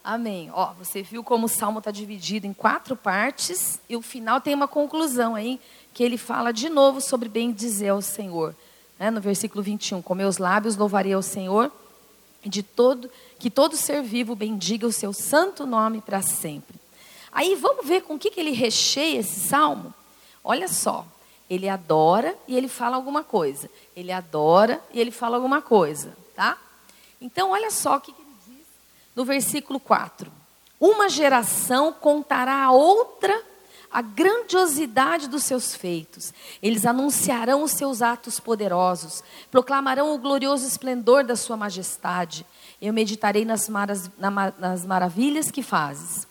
[0.03, 0.51] amém.
[0.53, 4.55] Ó, você viu como o salmo está dividido em quatro partes e o final tem
[4.55, 5.61] uma conclusão aí
[5.93, 8.55] que ele fala de novo sobre bem dizer ao Senhor.
[8.99, 9.11] Né?
[9.11, 11.73] No versículo 21, com meus lábios louvarei ao Senhor
[12.45, 16.79] de todo que todo ser vivo bendiga o seu santo nome para sempre.
[17.33, 19.95] Aí vamos ver com o que, que ele recheia esse salmo.
[20.43, 21.07] Olha só,
[21.51, 23.69] ele adora e ele fala alguma coisa.
[23.97, 26.57] Ele adora e ele fala alguma coisa, tá?
[27.21, 28.67] Então, olha só o que, ele diz
[29.17, 30.31] no versículo 4.
[30.79, 33.51] Uma geração contará a outra
[33.93, 36.33] a grandiosidade dos seus feitos.
[36.63, 42.47] Eles anunciarão os seus atos poderosos, proclamarão o glorioso esplendor da sua majestade.
[42.81, 46.25] Eu meditarei nas, maras, nas maravilhas que fazes.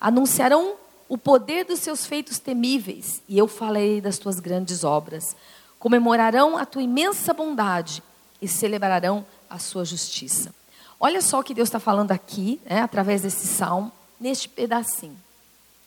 [0.00, 0.74] Anunciarão
[1.10, 5.34] o poder dos seus feitos temíveis, e eu falarei das tuas grandes obras.
[5.76, 8.00] Comemorarão a tua imensa bondade
[8.40, 10.54] e celebrarão a sua justiça.
[11.00, 13.90] Olha só o que Deus está falando aqui, né, através desse salmo,
[14.20, 15.18] neste pedacinho.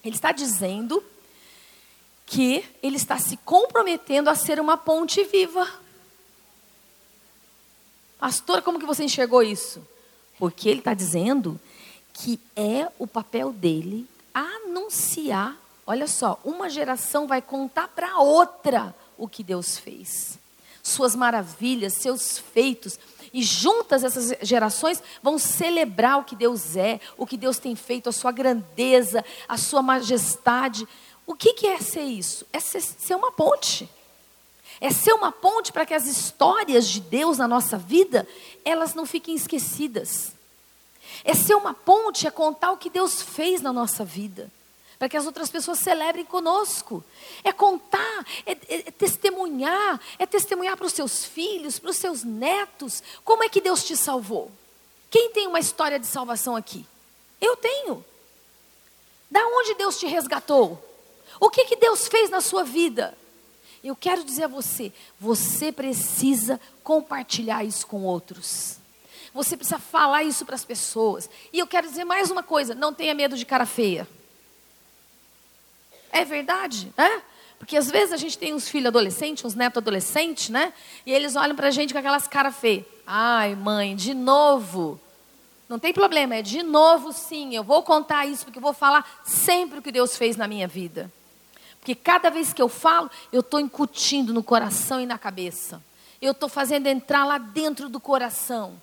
[0.03, 1.01] Ele está dizendo
[2.25, 5.65] que ele está se comprometendo a ser uma ponte viva.
[8.19, 9.81] Pastor, como que você enxergou isso?
[10.37, 11.57] Porque ele está dizendo
[12.11, 15.57] que é o papel dele anunciar.
[15.85, 20.39] Olha só, uma geração vai contar para outra o que Deus fez,
[20.81, 22.97] suas maravilhas, seus feitos.
[23.33, 28.09] E juntas essas gerações vão celebrar o que Deus é, o que Deus tem feito,
[28.09, 30.87] a sua grandeza, a sua majestade.
[31.25, 32.45] O que, que é ser isso?
[32.53, 33.89] É ser, ser uma ponte.
[34.79, 38.27] É ser uma ponte para que as histórias de Deus na nossa vida,
[38.65, 40.32] elas não fiquem esquecidas.
[41.23, 44.51] É ser uma ponte, é contar o que Deus fez na nossa vida.
[44.99, 47.03] Para que as outras pessoas celebrem conosco.
[47.43, 48.57] É contar, é, é,
[48.87, 53.01] é testemunhar, é testemunhar para os seus filhos, para os seus netos.
[53.23, 54.51] Como é que Deus te salvou?
[55.09, 56.85] Quem tem uma história de salvação aqui?
[57.39, 58.03] Eu tenho.
[59.29, 60.81] Da onde Deus te resgatou?
[61.39, 63.17] O que, que Deus fez na sua vida?
[63.83, 68.77] Eu quero dizer a você, você precisa compartilhar isso com outros.
[69.33, 71.29] Você precisa falar isso para as pessoas.
[71.51, 74.07] E eu quero dizer mais uma coisa: não tenha medo de cara feia.
[76.11, 77.21] É verdade, né?
[77.57, 80.73] Porque às vezes a gente tem uns filhos adolescentes, uns netos adolescentes, né?
[81.05, 82.85] E eles olham para a gente com aquelas caras feias.
[83.07, 84.99] Ai, mãe, de novo.
[85.67, 87.55] Não tem problema, é de novo sim.
[87.55, 90.67] Eu vou contar isso porque eu vou falar sempre o que Deus fez na minha
[90.67, 91.11] vida.
[91.79, 95.81] Porque cada vez que eu falo, eu estou incutindo no coração e na cabeça.
[96.21, 98.79] Eu estou fazendo entrar lá dentro do coração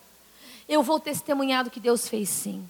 [0.70, 2.64] eu vou testemunhar do que Deus fez sim.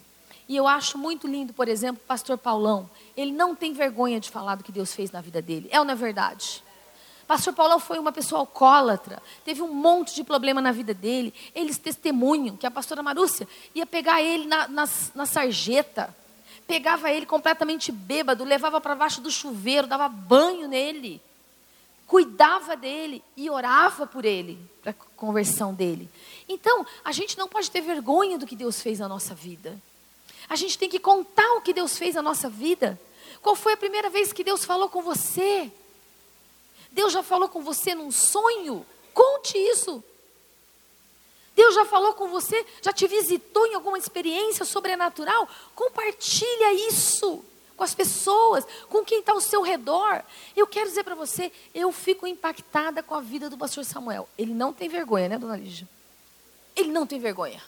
[0.49, 2.89] E eu acho muito lindo, por exemplo, o pastor Paulão.
[3.15, 5.69] Ele não tem vergonha de falar do que Deus fez na vida dele.
[5.71, 6.65] É ou não é verdade?
[7.27, 11.33] Pastor Paulão foi uma pessoa alcoólatra, teve um monte de problema na vida dele.
[11.55, 16.13] Eles testemunham que a pastora Marúcia ia pegar ele na, na, na sarjeta,
[16.67, 21.23] pegava ele completamente bêbado, levava para baixo do chuveiro, dava banho nele,
[22.07, 26.11] cuidava dele e orava por ele, para a conversão dele.
[26.53, 29.81] Então, a gente não pode ter vergonha do que Deus fez na nossa vida.
[30.49, 33.01] A gente tem que contar o que Deus fez na nossa vida.
[33.41, 35.71] Qual foi a primeira vez que Deus falou com você?
[36.91, 38.85] Deus já falou com você num sonho?
[39.15, 40.03] Conte isso.
[41.55, 42.67] Deus já falou com você?
[42.83, 45.49] Já te visitou em alguma experiência sobrenatural?
[45.77, 47.45] Compartilha isso
[47.77, 50.25] com as pessoas, com quem está ao seu redor.
[50.57, 54.29] Eu quero dizer para você, eu fico impactada com a vida do pastor Samuel.
[54.37, 55.89] Ele não tem vergonha, né, dona Lígia?
[56.77, 57.63] Ele não tem vergonha.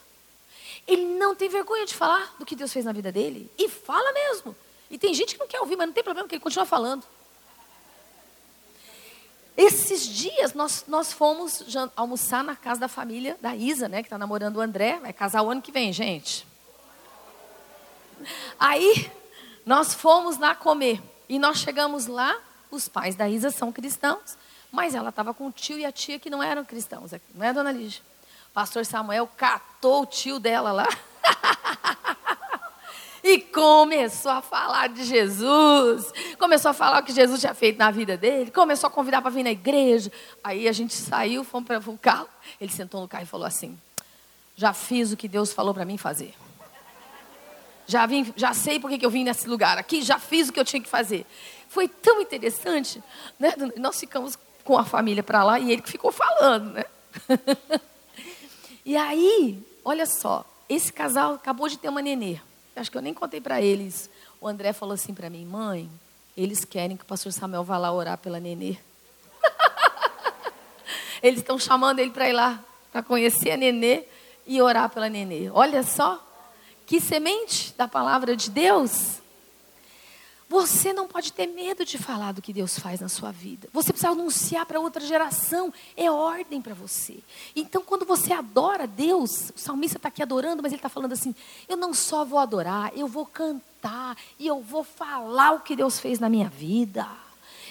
[0.87, 3.51] Ele não tem vergonha de falar do que Deus fez na vida dele.
[3.59, 4.55] E fala mesmo.
[4.91, 7.05] E tem gente que não quer ouvir, mas não tem problema, porque ele continua falando.
[9.57, 11.63] Esses dias nós, nós fomos
[11.95, 15.43] almoçar na casa da família da Isa, né, que está namorando o André, vai casar
[15.43, 16.47] o ano que vem, gente.
[18.59, 19.11] Aí
[19.65, 22.39] nós fomos lá comer e nós chegamos lá,
[22.71, 24.37] os pais da Isa são cristãos,
[24.71, 27.53] mas ela estava com o tio e a tia que não eram cristãos, não é,
[27.53, 28.03] dona Lígia?
[28.53, 30.89] Pastor Samuel catou o tio dela lá.
[33.25, 36.13] e começou a falar de Jesus.
[36.39, 38.51] Começou a falar o que Jesus tinha feito na vida dele.
[38.51, 40.13] Começou a convidar para vir na igreja.
[40.45, 42.29] Aí a gente saiu, fomos para o carro.
[42.61, 43.79] Ele sentou no carro e falou assim:
[44.55, 46.35] Já fiz o que Deus falou para mim fazer.
[47.87, 50.61] Já, vim, já sei por que eu vim nesse lugar aqui, já fiz o que
[50.61, 51.27] eu tinha que fazer.
[51.69, 53.03] Foi tão interessante,
[53.39, 53.55] né?
[53.77, 56.85] Nós ficamos com a família para lá e ele ficou falando, né?
[58.93, 62.39] E aí, olha só, esse casal acabou de ter uma nenê.
[62.77, 64.11] Acho que eu nem contei para eles.
[64.39, 65.89] O André falou assim para mim, mãe,
[66.37, 68.77] eles querem que o pastor Samuel vá lá orar pela nenê.
[71.23, 72.63] Eles estão chamando ele para ir lá,
[72.93, 74.05] para conhecer a nenê
[74.47, 75.49] e orar pela nenê.
[75.49, 76.23] Olha só,
[76.85, 79.22] que semente da palavra de Deus.
[80.53, 83.71] Você não pode ter medo de falar do que Deus faz na sua vida.
[83.73, 85.73] Você precisa anunciar para outra geração.
[85.97, 87.21] É ordem para você.
[87.57, 91.35] Então, quando você adora Deus, o salmista está aqui adorando, mas ele está falando assim:
[91.67, 95.99] eu não só vou adorar, eu vou cantar e eu vou falar o que Deus
[95.99, 97.09] fez na minha vida.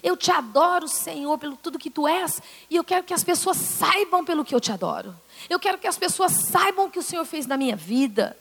[0.01, 3.57] Eu te adoro, Senhor, pelo tudo que tu és, e eu quero que as pessoas
[3.57, 5.15] saibam pelo que eu te adoro.
[5.47, 8.35] Eu quero que as pessoas saibam o que o Senhor fez na minha vida.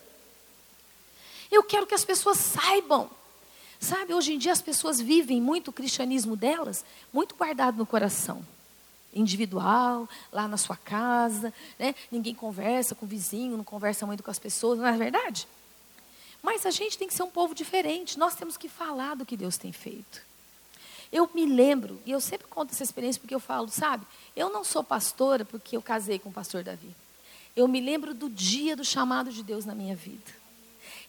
[1.50, 3.19] Eu quero que as pessoas saibam
[3.80, 8.44] Sabe, hoje em dia as pessoas vivem muito o cristianismo delas, muito guardado no coração.
[9.12, 11.94] Individual, lá na sua casa, né?
[12.12, 15.48] ninguém conversa com o vizinho, não conversa muito com as pessoas, não é verdade?
[16.42, 19.36] Mas a gente tem que ser um povo diferente, nós temos que falar do que
[19.36, 20.22] Deus tem feito.
[21.10, 24.06] Eu me lembro, e eu sempre conto essa experiência porque eu falo, sabe,
[24.36, 26.94] eu não sou pastora porque eu casei com o pastor Davi.
[27.56, 30.40] Eu me lembro do dia do chamado de Deus na minha vida.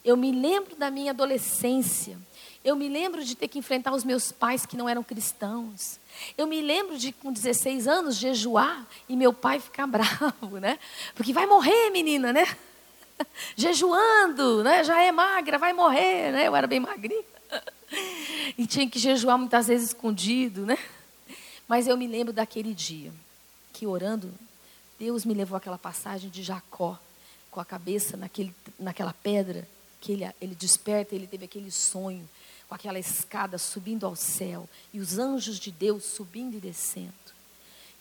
[0.04, 2.18] Eu me lembro da minha adolescência.
[2.64, 5.98] Eu me lembro de ter que enfrentar os meus pais que não eram cristãos.
[6.38, 10.78] Eu me lembro de, com 16 anos, jejuar e meu pai ficar bravo, né?
[11.14, 12.46] Porque vai morrer, menina, né?
[13.56, 14.84] Jejuando, né?
[14.84, 16.46] Já é magra, vai morrer, né?
[16.46, 17.24] Eu era bem magrinha.
[18.56, 20.78] E tinha que jejuar muitas vezes escondido, né?
[21.68, 23.12] Mas eu me lembro daquele dia
[23.72, 24.32] que orando,
[24.98, 26.98] Deus me levou àquela passagem de Jacó,
[27.50, 29.68] com a cabeça naquele, naquela pedra,
[30.00, 32.26] que ele, ele desperta, ele teve aquele sonho
[32.72, 37.12] com aquela escada subindo ao céu e os anjos de Deus subindo e descendo,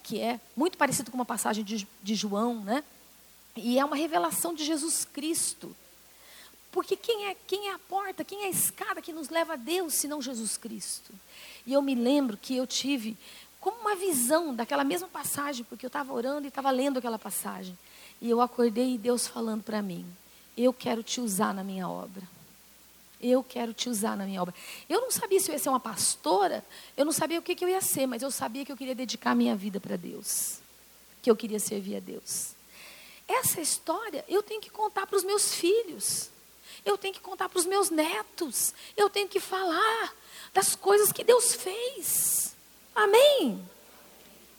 [0.02, 2.82] que é muito parecido com uma passagem de, de João, né?
[3.54, 5.76] E é uma revelação de Jesus Cristo.
[6.72, 9.58] Porque quem é, quem é a porta, quem é a escada que nos leva a
[9.58, 11.14] Deus, senão Jesus Cristo?
[11.68, 13.18] E eu me lembro que eu tive
[13.60, 17.78] como uma visão daquela mesma passagem, porque eu estava orando e estava lendo aquela passagem.
[18.22, 20.06] E eu acordei e Deus falando para mim:
[20.56, 22.24] Eu quero te usar na minha obra.
[23.22, 24.54] Eu quero te usar na minha obra.
[24.90, 26.66] Eu não sabia se eu ia ser uma pastora,
[26.98, 28.96] eu não sabia o que, que eu ia ser, mas eu sabia que eu queria
[28.96, 30.60] dedicar minha vida para Deus.
[31.22, 32.56] Que eu queria servir a Deus.
[33.28, 36.30] Essa história eu tenho que contar para os meus filhos.
[36.84, 38.74] Eu tenho que contar para os meus netos.
[38.98, 40.14] Eu tenho que falar
[40.54, 42.56] das coisas que Deus fez.
[42.96, 43.64] Amém?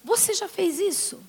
[0.05, 1.21] Você já fez isso?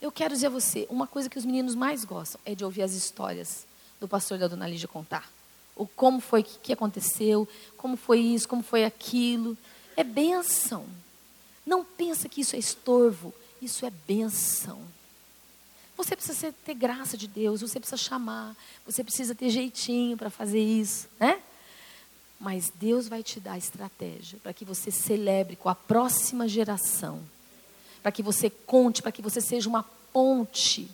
[0.00, 2.82] Eu quero dizer a você, uma coisa que os meninos mais gostam é de ouvir
[2.82, 3.66] as histórias
[3.98, 5.35] do pastor da Dona Lígia contar
[5.76, 7.46] o como foi que, que aconteceu,
[7.76, 9.56] como foi isso, como foi aquilo.
[9.94, 10.86] É bênção.
[11.64, 14.80] Não pensa que isso é estorvo, isso é bênção.
[15.96, 20.60] Você precisa ter graça de Deus, você precisa chamar, você precisa ter jeitinho para fazer
[20.60, 21.40] isso, né?
[22.38, 27.20] Mas Deus vai te dar estratégia para que você celebre com a próxima geração,
[28.02, 30.88] para que você conte, para que você seja uma ponte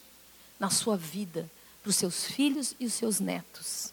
[0.58, 1.50] na sua vida
[1.82, 3.91] para os seus filhos e os seus netos.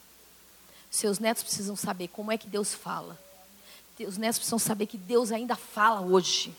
[0.89, 3.19] Seus netos precisam saber como é que Deus fala.
[3.99, 6.53] Os netos precisam saber que Deus ainda fala hoje.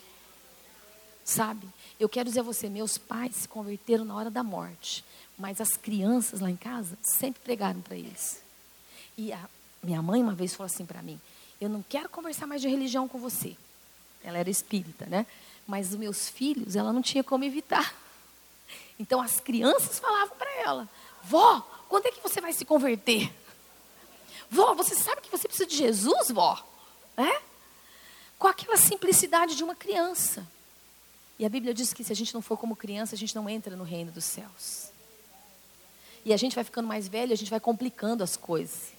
[1.24, 1.66] Sabe?
[1.98, 5.04] Eu quero dizer a você, meus pais se converteram na hora da morte,
[5.38, 8.40] mas as crianças lá em casa sempre pregaram para eles.
[9.16, 9.48] E a
[9.82, 11.20] minha mãe uma vez falou assim para mim:
[11.60, 13.56] "Eu não quero conversar mais de religião com você".
[14.22, 15.26] Ela era espírita, né?
[15.66, 17.94] Mas os meus filhos, ela não tinha como evitar.
[18.98, 20.88] Então as crianças falavam para ela:
[21.24, 23.32] "Vó, quando é que você vai se converter?"
[24.51, 26.62] Vó, você sabe que você precisa de Jesus, vó?
[27.16, 27.40] É?
[28.38, 30.46] Com aquela simplicidade de uma criança.
[31.38, 33.48] E a Bíblia diz que se a gente não for como criança, a gente não
[33.48, 34.90] entra no reino dos céus.
[36.24, 38.92] E a gente vai ficando mais velho, a gente vai complicando as coisas.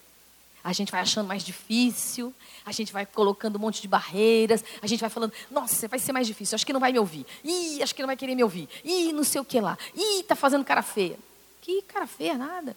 [0.63, 2.33] A gente vai achando mais difícil,
[2.63, 6.13] a gente vai colocando um monte de barreiras, a gente vai falando, nossa, vai ser
[6.13, 7.25] mais difícil, acho que não vai me ouvir.
[7.43, 8.69] Ih, acho que não vai querer me ouvir.
[8.83, 9.77] Ih, não sei o que lá.
[9.95, 11.17] Ih, tá fazendo cara feia.
[11.61, 12.75] Que cara feia, nada.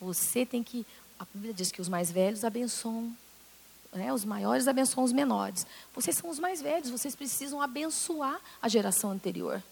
[0.00, 0.84] Você tem que
[1.18, 3.16] a Bíblia diz que os mais velhos abençoam,
[3.92, 5.66] né, os maiores abençoam os menores.
[5.94, 9.62] Vocês são os mais velhos, vocês precisam abençoar a geração anterior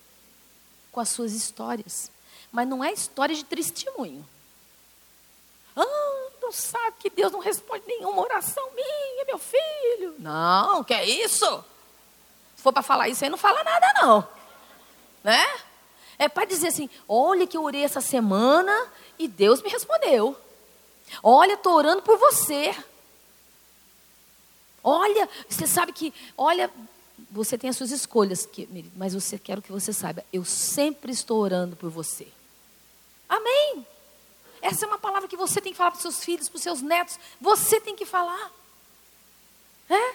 [0.91, 2.11] com as suas histórias.
[2.51, 4.27] Mas não é história de testemunho.
[5.77, 10.15] Ah, não sabe que Deus não responde nenhuma oração minha, meu filho.
[10.19, 11.65] Não, que é isso?
[12.57, 14.29] Se for para falar isso aí, não fala nada, não.
[15.23, 15.45] Né?
[16.19, 18.89] É para dizer assim: olha que eu orei essa semana
[19.19, 20.39] e Deus me respondeu.
[21.23, 22.75] Olha, estou orando por você.
[24.83, 26.71] Olha, você sabe que, olha,
[27.31, 28.49] você tem as suas escolhas,
[28.95, 32.29] mas você quero que você saiba, eu sempre estou orando por você.
[33.29, 33.87] Amém.
[34.61, 36.63] Essa é uma palavra que você tem que falar para os seus filhos, para os
[36.63, 37.19] seus netos.
[37.41, 38.51] Você tem que falar.
[39.89, 40.15] É?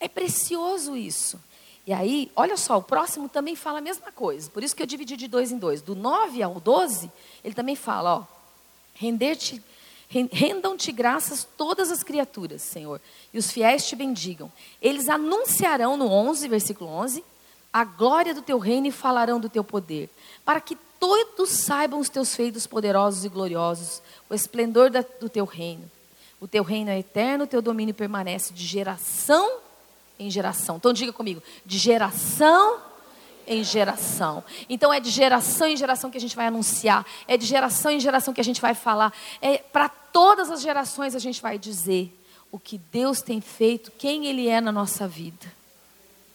[0.00, 1.40] É precioso isso.
[1.86, 4.50] E aí, olha só, o próximo também fala a mesma coisa.
[4.50, 5.80] Por isso que eu dividi de dois em dois.
[5.80, 7.10] Do 9 ao 12,
[7.42, 8.24] ele também fala, ó.
[8.94, 9.62] Render-te,
[10.08, 13.00] rendam-te graças todas as criaturas, Senhor,
[13.32, 14.50] e os fiéis te bendigam.
[14.80, 17.22] Eles anunciarão no 11, versículo 11,
[17.72, 20.08] a glória do teu reino e falarão do teu poder,
[20.44, 25.44] para que todos saibam os teus feitos poderosos e gloriosos, o esplendor da, do teu
[25.44, 25.88] reino.
[26.40, 29.58] O teu reino é eterno, o teu domínio permanece de geração
[30.18, 30.76] em geração.
[30.76, 32.80] Então diga comigo, de geração
[33.48, 34.44] em geração.
[34.68, 37.98] Então é de geração em geração que a gente vai anunciar, é de geração em
[37.98, 42.14] geração que a gente vai falar, é para todas as gerações a gente vai dizer
[42.50, 45.52] o que Deus tem feito, quem ele é na nossa vida.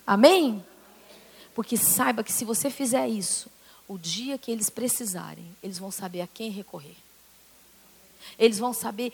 [0.06, 0.64] Amém?
[1.56, 3.50] Porque saiba que se você fizer isso,
[3.88, 6.96] o dia que eles precisarem, eles vão saber a quem recorrer.
[8.40, 9.14] Eles vão saber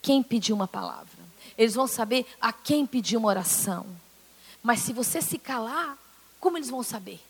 [0.00, 1.24] quem pedir uma palavra.
[1.56, 3.86] Eles vão saber a quem pedir uma oração.
[4.62, 5.98] Mas se você se calar,
[6.40, 7.20] como eles vão saber?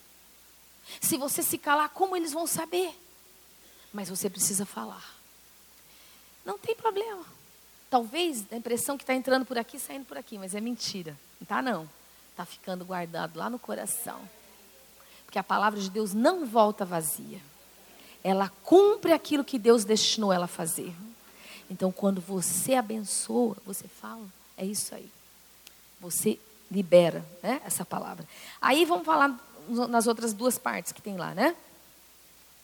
[1.01, 2.95] Se você se calar, como eles vão saber?
[3.93, 5.14] Mas você precisa falar.
[6.45, 7.24] Não tem problema.
[7.89, 11.12] Talvez a impressão que está entrando por aqui, saindo por aqui, mas é mentira.
[11.41, 11.89] Não está não.
[12.30, 14.20] Está ficando guardado lá no coração.
[15.24, 17.41] Porque a palavra de Deus não volta vazia.
[18.22, 20.93] Ela cumpre aquilo que Deus destinou ela a fazer.
[21.70, 24.26] Então, quando você abençoa, você fala,
[24.57, 25.11] é isso aí.
[26.01, 26.39] Você
[26.70, 28.26] libera né, essa palavra.
[28.61, 31.54] Aí vamos falar nas outras duas partes que tem lá, né?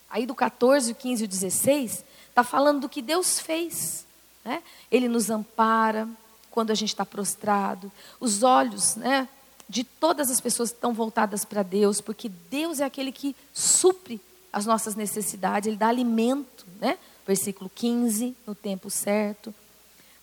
[0.08, 4.04] Aí do 14, o 15 e o 16, está falando do que Deus fez.
[4.44, 4.62] Né?
[4.90, 6.08] Ele nos ampara
[6.50, 7.90] quando a gente está prostrado.
[8.18, 9.28] Os olhos né,
[9.68, 14.20] de todas as pessoas estão voltadas para Deus, porque Deus é aquele que supre
[14.52, 16.98] as nossas necessidades, Ele dá alimento, né?
[17.24, 19.54] versículo 15, no tempo certo.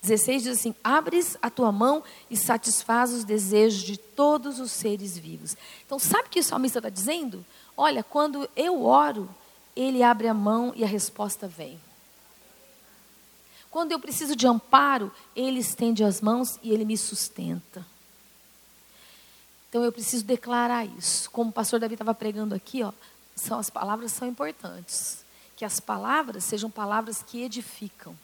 [0.01, 5.17] 16 diz assim: Abres a tua mão e satisfaz os desejos de todos os seres
[5.17, 5.55] vivos.
[5.85, 7.45] Então, sabe o que o salmista está dizendo?
[7.75, 9.29] Olha, quando eu oro,
[9.75, 11.79] ele abre a mão e a resposta vem.
[13.69, 17.85] Quando eu preciso de amparo, ele estende as mãos e ele me sustenta.
[19.69, 21.29] Então eu preciso declarar isso.
[21.29, 22.91] Como o pastor Davi estava pregando aqui, ó,
[23.35, 25.25] são, as palavras são importantes
[25.57, 28.15] que as palavras sejam palavras que edificam,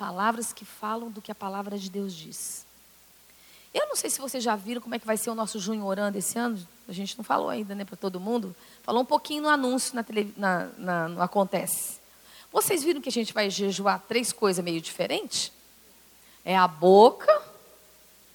[0.00, 2.64] palavras que falam do que a palavra de Deus diz.
[3.74, 5.84] Eu não sei se vocês já viram como é que vai ser o nosso junho
[5.84, 6.58] orando esse ano.
[6.88, 8.56] A gente não falou ainda, né, para todo mundo.
[8.82, 12.00] Falou um pouquinho no anúncio na, tele, na, na, no Acontece.
[12.50, 15.52] Vocês viram que a gente vai jejuar três coisas meio diferentes?
[16.46, 17.30] É a boca,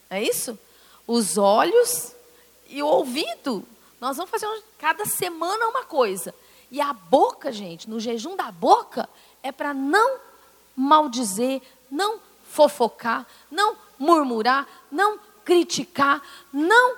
[0.07, 0.59] é isso?
[1.07, 2.13] Os olhos
[2.69, 3.67] e o ouvido.
[3.99, 4.47] Nós vamos fazer
[4.77, 6.31] cada semana uma coisa.
[6.69, 9.09] E a boca, gente, no jejum da boca,
[9.41, 10.24] é para não
[10.75, 12.19] maldizer, não
[12.49, 16.21] fofocar, não murmurar, não criticar,
[16.51, 16.97] não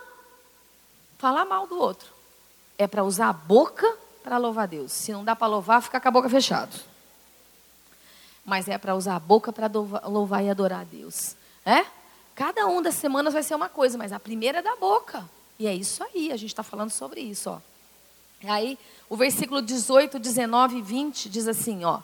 [1.17, 2.09] falar mal do outro.
[2.77, 4.91] É para usar a boca para louvar Deus.
[4.91, 6.71] Se não dá para louvar, fica com a boca fechada.
[8.45, 9.67] Mas é para usar a boca para
[10.07, 11.35] louvar e adorar a Deus.
[11.65, 11.85] É?
[12.35, 15.27] Cada um das semanas vai ser uma coisa, mas a primeira é da boca.
[15.59, 17.59] E é isso aí, a gente está falando sobre isso, ó.
[18.47, 18.77] Aí,
[19.09, 22.01] o versículo 18, 19 e 20 diz assim: ó,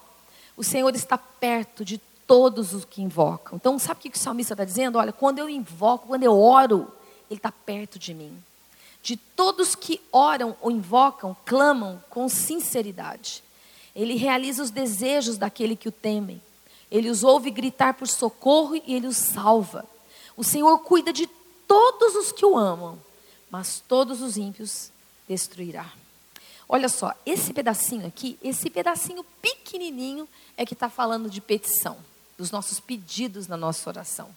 [0.56, 3.56] o Senhor está perto de todos os que invocam.
[3.56, 4.98] Então, sabe o que o salmista está dizendo?
[4.98, 6.88] Olha, quando eu invoco, quando eu oro,
[7.30, 8.38] Ele está perto de mim.
[9.02, 13.44] De todos que oram ou invocam, clamam com sinceridade.
[13.96, 16.42] Ele realiza os desejos daquele que o temem.
[16.90, 19.86] Ele os ouve gritar por socorro e ele os salva.
[20.38, 21.28] O Senhor cuida de
[21.68, 22.98] todos os que o amam,
[23.50, 24.92] mas todos os ímpios
[25.28, 25.92] destruirá.
[26.68, 31.98] Olha só, esse pedacinho aqui, esse pedacinho pequenininho é que está falando de petição,
[32.38, 34.30] dos nossos pedidos na nossa oração.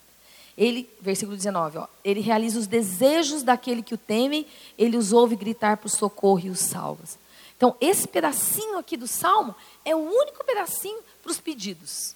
[0.57, 4.47] Ele, versículo 19, ó, ele realiza os desejos daquele que o teme,
[4.79, 7.05] ele os ouve gritar por socorro e os salva.
[7.57, 9.55] Então, esse pedacinho aqui do salmo
[9.85, 12.16] é o único pedacinho para os pedidos.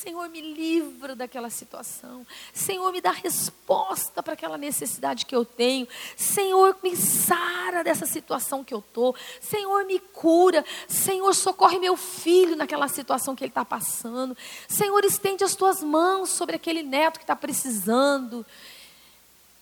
[0.00, 2.26] Senhor, me livra daquela situação.
[2.54, 5.86] Senhor, me dá resposta para aquela necessidade que eu tenho.
[6.16, 9.14] Senhor, me sara dessa situação que eu estou.
[9.42, 10.64] Senhor, me cura.
[10.88, 14.34] Senhor, socorre meu filho naquela situação que ele está passando.
[14.66, 18.46] Senhor, estende as tuas mãos sobre aquele neto que está precisando.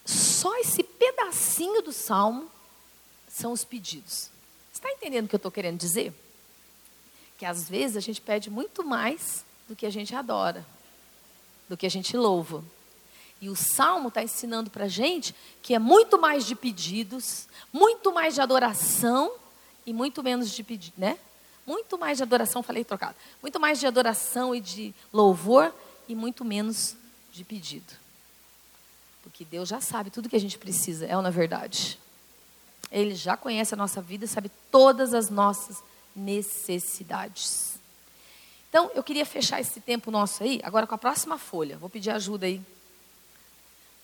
[0.04, 2.48] Só esse pedacinho do salmo
[3.28, 4.30] são os pedidos.
[4.72, 6.14] Está entendendo o que eu estou querendo dizer?
[7.36, 10.66] Que às vezes a gente pede muito mais do que a gente adora,
[11.68, 12.64] do que a gente louva.
[13.40, 18.12] E o Salmo está ensinando para a gente que é muito mais de pedidos, muito
[18.12, 19.32] mais de adoração
[19.86, 21.18] e muito menos de pedido, né?
[21.66, 23.14] Muito mais de adoração, falei trocado.
[23.42, 25.72] Muito mais de adoração e de louvor
[26.08, 26.96] e muito menos
[27.30, 27.92] de pedido.
[29.22, 31.98] Porque Deus já sabe tudo que a gente precisa, é ou não é verdade?
[32.90, 35.82] Ele já conhece a nossa vida, sabe todas as nossas
[36.16, 37.77] necessidades.
[38.68, 41.78] Então, eu queria fechar esse tempo nosso aí, agora com a próxima folha.
[41.78, 42.60] Vou pedir ajuda aí.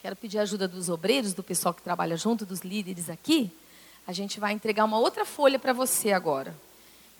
[0.00, 3.50] Quero pedir ajuda dos obreiros, do pessoal que trabalha junto, dos líderes aqui.
[4.06, 6.54] A gente vai entregar uma outra folha para você agora.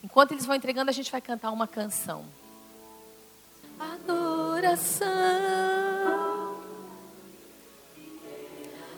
[0.03, 2.27] Enquanto eles vão entregando, a gente vai cantar uma canção.
[3.81, 5.09] Adoração.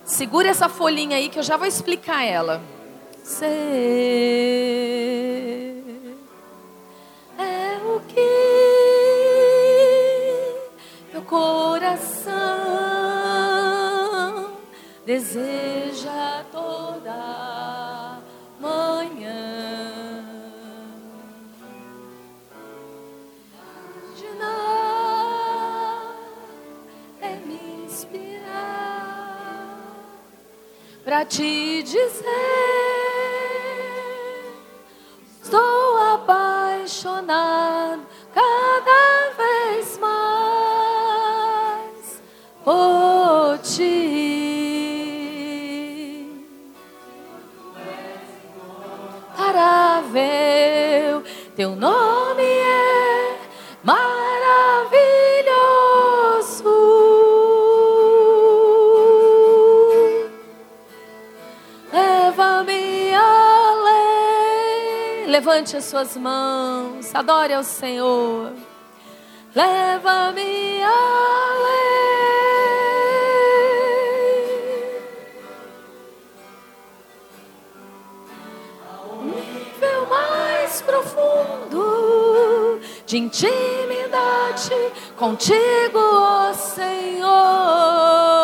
[0.04, 2.60] Segura essa folhinha aí que eu já vou explicar ela.
[3.24, 5.15] Ser
[31.28, 32.55] te dizer.
[65.56, 68.52] Levante as suas mãos, adore ao Senhor.
[69.54, 71.86] Leva-me além.
[79.10, 84.74] Um nível mais profundo de intimidade
[85.16, 88.35] contigo, ó Senhor.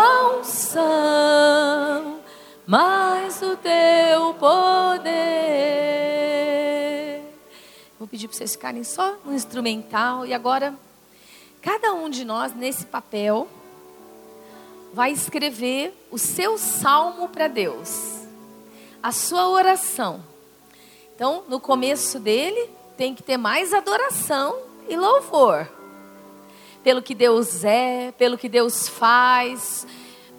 [0.00, 2.20] Tua unção,
[2.66, 5.10] mais do teu poder.
[7.98, 10.74] Vou pedir para vocês ficarem só no instrumental e agora
[11.60, 13.46] cada um de nós nesse papel
[14.94, 18.22] vai escrever o seu salmo para Deus,
[19.02, 20.24] a sua oração.
[21.14, 25.68] Então, no começo dele tem que ter mais adoração e louvor
[26.82, 29.86] pelo que Deus é, pelo que Deus faz,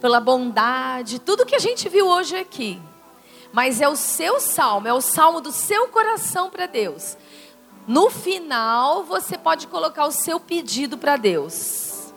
[0.00, 2.80] pela bondade, tudo que a gente viu hoje aqui.
[3.52, 7.16] Mas é o seu salmo, é o salmo do seu coração para Deus.
[7.86, 12.12] No final, você pode colocar o seu pedido para Deus.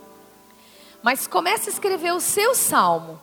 [1.03, 3.19] Mas comece a escrever o seu salmo.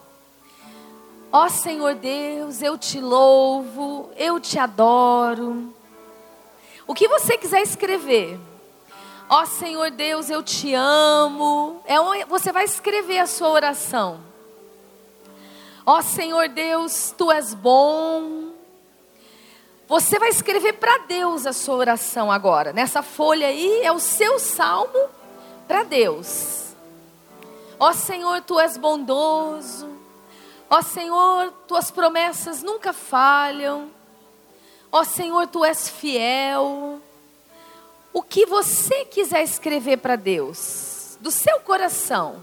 [1.32, 5.72] Ó Senhor Deus, eu te louvo, eu te adoro.
[6.86, 8.38] O que você quiser escrever.
[9.34, 11.80] Ó Senhor Deus, eu te amo.
[11.86, 14.20] É um, você vai escrever a sua oração.
[15.86, 18.52] Ó Senhor Deus, tu és bom.
[19.88, 22.74] Você vai escrever para Deus a sua oração agora.
[22.74, 25.08] Nessa folha aí é o seu salmo
[25.66, 26.74] para Deus.
[27.80, 29.88] Ó Senhor, tu és bondoso.
[30.68, 33.90] Ó Senhor, tuas promessas nunca falham.
[34.92, 37.00] Ó Senhor, tu és fiel.
[38.12, 42.42] O que você quiser escrever para Deus, do seu coração.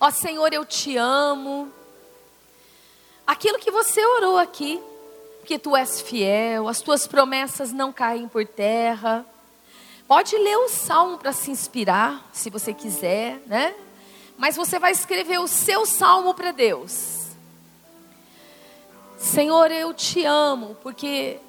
[0.00, 1.72] Ó Senhor, eu te amo.
[3.26, 4.80] Aquilo que você orou aqui,
[5.40, 9.24] porque tu és fiel, as tuas promessas não caem por terra.
[10.08, 13.74] Pode ler o salmo para se inspirar, se você quiser, né?
[14.36, 17.26] Mas você vai escrever o seu salmo para Deus.
[19.16, 21.40] Senhor, eu te amo, porque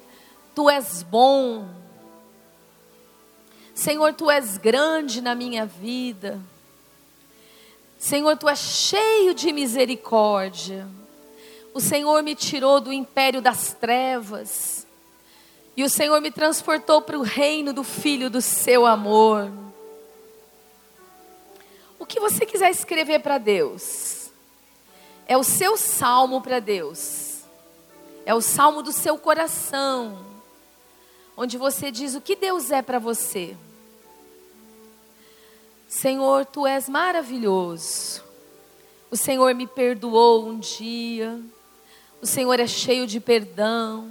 [0.54, 1.68] tu és bom.
[3.78, 6.40] Senhor, tu és grande na minha vida.
[7.96, 10.84] Senhor, tu és cheio de misericórdia.
[11.72, 14.84] O Senhor me tirou do império das trevas.
[15.76, 19.48] E o Senhor me transportou para o reino do Filho do seu amor.
[22.00, 24.32] O que você quiser escrever para Deus,
[25.24, 27.42] é o seu salmo para Deus,
[28.26, 30.18] é o salmo do seu coração,
[31.36, 33.56] onde você diz o que Deus é para você.
[35.88, 38.22] Senhor, tu és maravilhoso.
[39.10, 41.40] O Senhor me perdoou um dia.
[42.20, 44.10] O Senhor é cheio de perdão.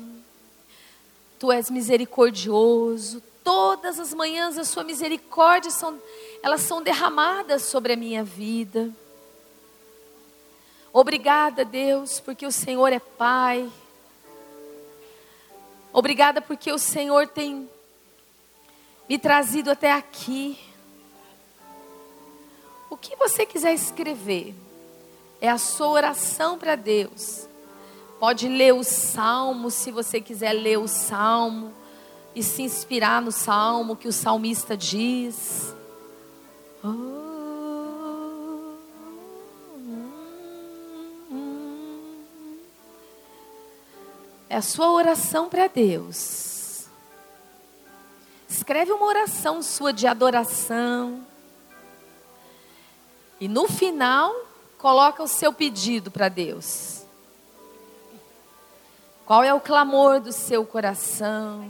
[1.38, 3.22] Tu és misericordioso.
[3.44, 6.02] Todas as manhãs a sua misericórdia são,
[6.42, 8.92] elas são derramadas sobre a minha vida.
[10.92, 13.72] Obrigada, Deus, porque o Senhor é Pai.
[15.94, 17.70] Obrigada porque o Senhor tem
[19.08, 20.58] me trazido até aqui.
[22.90, 24.56] O que você quiser escrever
[25.42, 27.48] é a sua oração para Deus.
[28.20, 31.74] Pode ler o salmo, se você quiser ler o salmo
[32.34, 35.76] e se inspirar no salmo que o salmista diz.
[44.50, 46.88] É a sua oração para Deus.
[48.50, 51.27] Escreve uma oração sua de adoração.
[53.40, 54.34] E no final,
[54.78, 57.04] coloca o seu pedido para Deus.
[59.26, 61.70] Qual é o clamor do seu coração?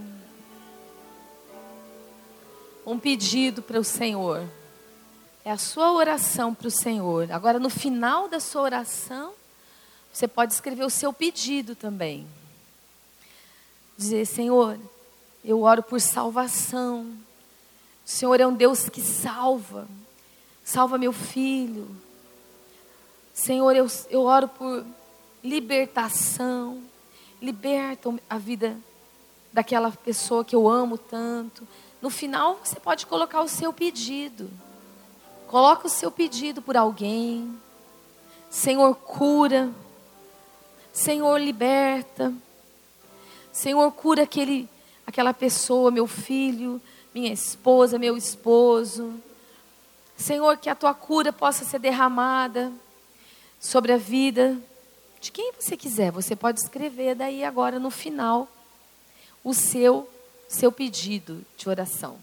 [2.86, 4.48] Um pedido para o Senhor.
[5.44, 7.32] É a sua oração para o Senhor.
[7.32, 9.34] Agora, no final da sua oração,
[10.14, 12.28] você pode escrever o seu pedido também.
[13.98, 14.78] Dizer, Senhor,
[15.44, 17.06] eu oro por salvação.
[18.06, 19.88] O Senhor é um Deus que salva.
[20.68, 21.88] Salva meu filho.
[23.34, 24.86] Senhor, eu, eu oro por
[25.42, 26.84] libertação.
[27.42, 28.76] Liberta a vida
[29.54, 31.66] daquela pessoa que eu amo tanto.
[32.02, 34.50] No final, você pode colocar o seu pedido.
[35.48, 37.58] Coloca o seu pedido por alguém.
[38.50, 39.72] Senhor, cura.
[40.92, 42.34] Senhor, liberta.
[43.54, 44.68] Senhor, cura aquele,
[45.06, 46.82] aquela pessoa, meu filho,
[47.16, 49.14] minha esposa, meu esposo.
[50.18, 52.74] Senhor, que a tua cura possa ser derramada
[53.60, 54.58] sobre a vida
[55.22, 56.12] de quem você quiser.
[56.12, 58.48] Você pode escrever daí agora no final
[59.44, 60.10] o seu
[60.48, 62.18] seu pedido de oração.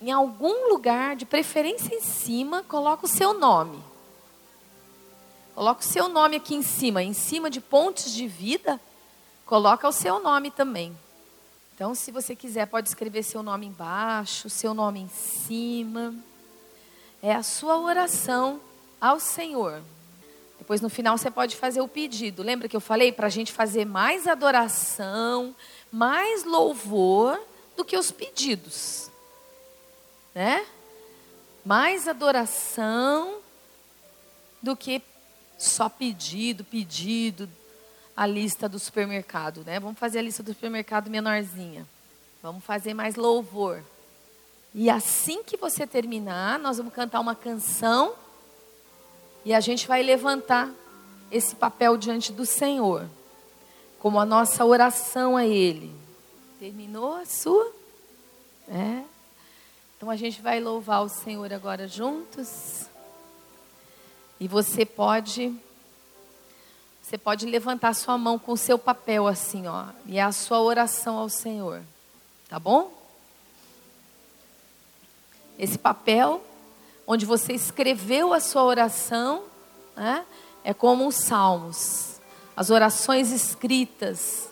[0.00, 3.80] Em algum lugar, de preferência em cima, coloca o seu nome.
[5.54, 8.80] Coloca o seu nome aqui em cima, em cima de pontes de vida
[9.52, 10.96] coloca o seu nome também.
[11.74, 16.14] Então, se você quiser, pode escrever seu nome embaixo, seu nome em cima.
[17.22, 18.60] É a sua oração
[19.00, 19.82] ao Senhor.
[20.58, 22.42] Depois, no final, você pode fazer o pedido.
[22.42, 25.56] Lembra que eu falei para a gente fazer mais adoração,
[25.90, 27.40] mais louvor
[27.76, 29.10] do que os pedidos,
[30.34, 30.64] né?
[31.64, 33.38] Mais adoração
[34.62, 35.02] do que
[35.58, 37.48] só pedido, pedido,
[38.16, 39.80] a lista do supermercado, né?
[39.80, 41.86] Vamos fazer a lista do supermercado menorzinha.
[42.42, 43.82] Vamos fazer mais louvor.
[44.74, 48.14] E assim que você terminar, nós vamos cantar uma canção
[49.44, 50.70] e a gente vai levantar
[51.30, 53.08] esse papel diante do Senhor,
[53.98, 55.92] como a nossa oração a Ele.
[56.58, 57.72] Terminou a sua?
[58.68, 59.02] É.
[59.96, 62.86] Então a gente vai louvar o Senhor agora juntos.
[64.38, 65.54] E você pode
[67.12, 70.62] você pode levantar sua mão com o seu papel assim, ó, e é a sua
[70.62, 71.82] oração ao Senhor.
[72.48, 72.90] Tá bom?
[75.58, 76.42] Esse papel
[77.06, 79.42] onde você escreveu a sua oração,
[79.94, 80.24] né,
[80.64, 82.18] é como os salmos,
[82.56, 84.48] as orações escritas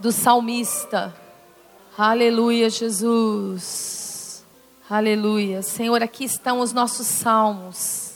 [0.00, 1.14] do salmista.
[1.98, 4.42] Aleluia, Jesus.
[4.88, 5.60] Aleluia.
[5.60, 8.07] Senhor, aqui estão os nossos salmos.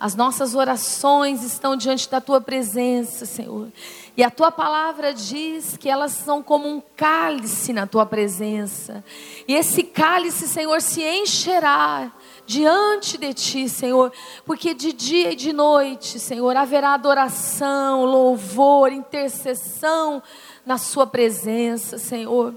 [0.00, 3.68] As nossas orações estão diante da tua presença, Senhor.
[4.16, 9.04] E a tua palavra diz que elas são como um cálice na tua presença.
[9.46, 12.12] E esse cálice, Senhor, se encherá
[12.46, 14.12] diante de ti, Senhor,
[14.44, 20.22] porque de dia e de noite, Senhor, haverá adoração, louvor, intercessão
[20.68, 22.54] na Sua presença, Senhor.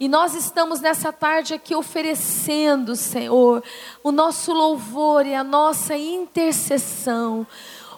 [0.00, 3.62] E nós estamos nessa tarde aqui oferecendo, Senhor,
[4.02, 7.46] o nosso louvor e a nossa intercessão.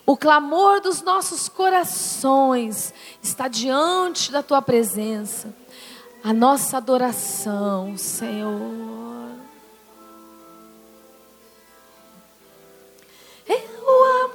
[0.05, 2.93] O clamor dos nossos corações
[3.23, 5.49] está diante da tua presença.
[6.23, 8.61] A nossa adoração, Senhor.
[13.49, 14.29] Eu a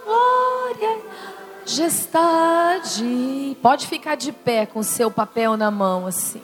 [1.69, 3.55] majestade.
[3.61, 6.41] Pode ficar de pé com seu papel na mão assim.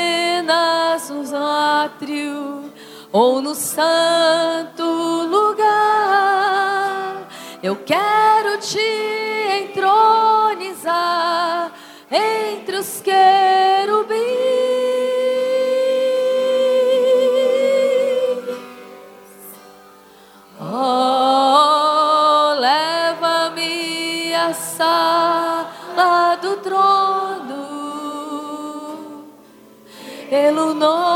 [1.10, 2.70] nos átrio
[3.10, 6.75] ou no santo lugar.
[7.62, 8.78] Eu quero te
[9.64, 11.72] entronizar
[12.10, 14.26] entre os querubins.
[20.60, 27.64] Oh, leva-me à sala do trono,
[30.28, 31.15] pelo novo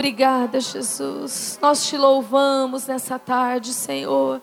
[0.00, 1.58] Obrigada, Jesus.
[1.60, 4.40] Nós te louvamos nessa tarde, Senhor.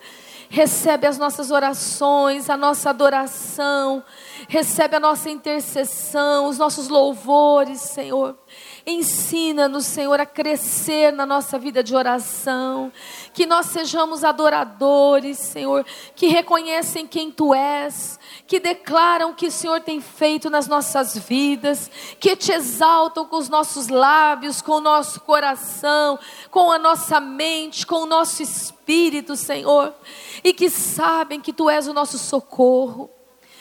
[0.48, 4.04] Recebe as nossas orações, a nossa adoração,
[4.48, 8.38] recebe a nossa intercessão, os nossos louvores, Senhor.
[8.86, 12.92] Ensina-nos, Senhor, a crescer na nossa vida de oração,
[13.34, 15.84] que nós sejamos adoradores, Senhor,
[16.14, 18.17] que reconhecem quem Tu és,
[18.48, 23.36] que declaram o que o Senhor tem feito nas nossas vidas, que te exaltam com
[23.36, 26.18] os nossos lábios, com o nosso coração,
[26.50, 29.94] com a nossa mente, com o nosso espírito, Senhor,
[30.42, 33.10] e que sabem que Tu és o nosso socorro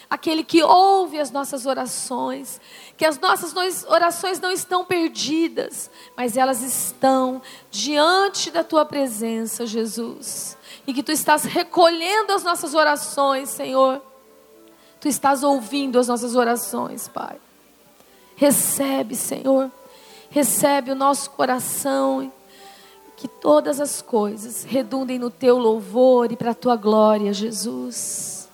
[0.10, 2.62] aquele que ouve as nossas orações,
[2.96, 10.58] que as nossas orações não estão perdidas, mas elas estão diante da tua presença, Jesus.
[10.86, 14.02] E que tu estás recolhendo as nossas orações, Senhor.
[15.00, 17.38] Tu estás ouvindo as nossas orações, Pai.
[18.36, 19.72] Recebe, Senhor.
[20.30, 22.32] Recebe o nosso coração.
[23.16, 28.48] Que todas as coisas redundem no teu louvor e para a tua glória, Jesus.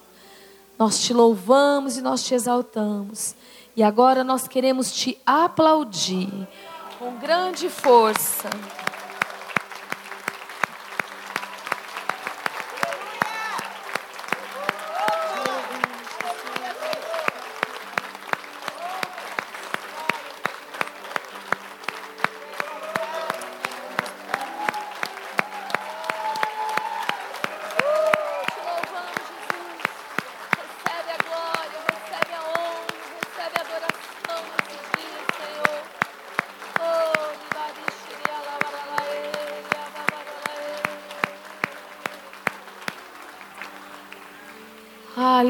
[0.79, 3.35] Nós te louvamos e nós te exaltamos.
[3.75, 6.29] E agora nós queremos te aplaudir
[6.97, 8.49] com grande força.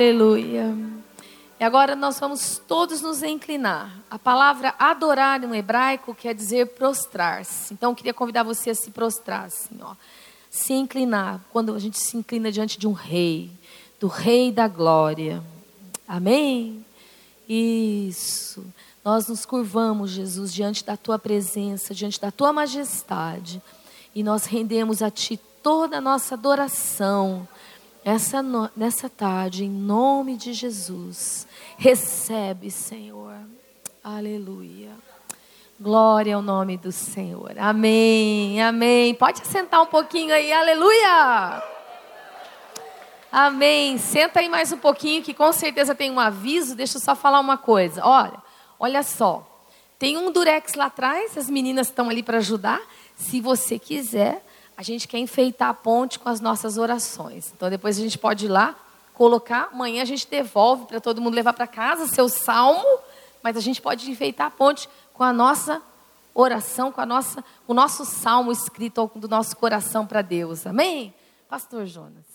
[0.04, 0.76] Aleluia.
[1.58, 3.90] E agora nós vamos todos nos inclinar.
[4.12, 7.74] A palavra adorar no hebraico quer dizer prostrar-se.
[7.74, 9.96] Então eu queria convidar você a se prostrar, assim, ó.
[10.50, 13.50] Se inclinar, quando a gente se inclina diante de um rei,
[13.98, 15.42] do rei da glória.
[16.06, 16.86] Amém?
[17.48, 18.66] Isso.
[19.06, 23.62] Nós nos curvamos, Jesus, diante da tua presença, diante da tua majestade,
[24.14, 27.48] e nós rendemos a ti toda a nossa adoração.
[28.06, 31.48] Essa no, nessa tarde, em nome de Jesus.
[31.78, 33.34] Recebe, Senhor.
[34.04, 34.92] Aleluia.
[35.80, 37.54] Glória ao nome do Senhor.
[37.58, 39.16] Amém, amém.
[39.16, 41.64] Pode sentar um pouquinho aí, aleluia.
[43.32, 43.98] Amém.
[43.98, 46.76] Senta aí mais um pouquinho, que com certeza tem um aviso.
[46.76, 48.06] Deixa eu só falar uma coisa.
[48.06, 48.44] Olha,
[48.78, 49.50] olha só.
[49.98, 52.82] Tem um durex lá atrás, as meninas estão ali para ajudar.
[53.16, 54.46] Se você quiser,
[54.76, 57.52] a gente quer enfeitar a ponte com as nossas orações.
[57.56, 58.76] Então depois a gente pode ir lá,
[59.14, 59.70] colocar.
[59.72, 63.00] Amanhã a gente devolve para todo mundo levar para casa seu salmo,
[63.42, 65.82] mas a gente pode enfeitar a ponte com a nossa
[66.34, 70.66] oração, com a nossa, o nosso salmo escrito do nosso coração para Deus.
[70.66, 71.14] Amém?
[71.48, 72.33] Pastor Jonas.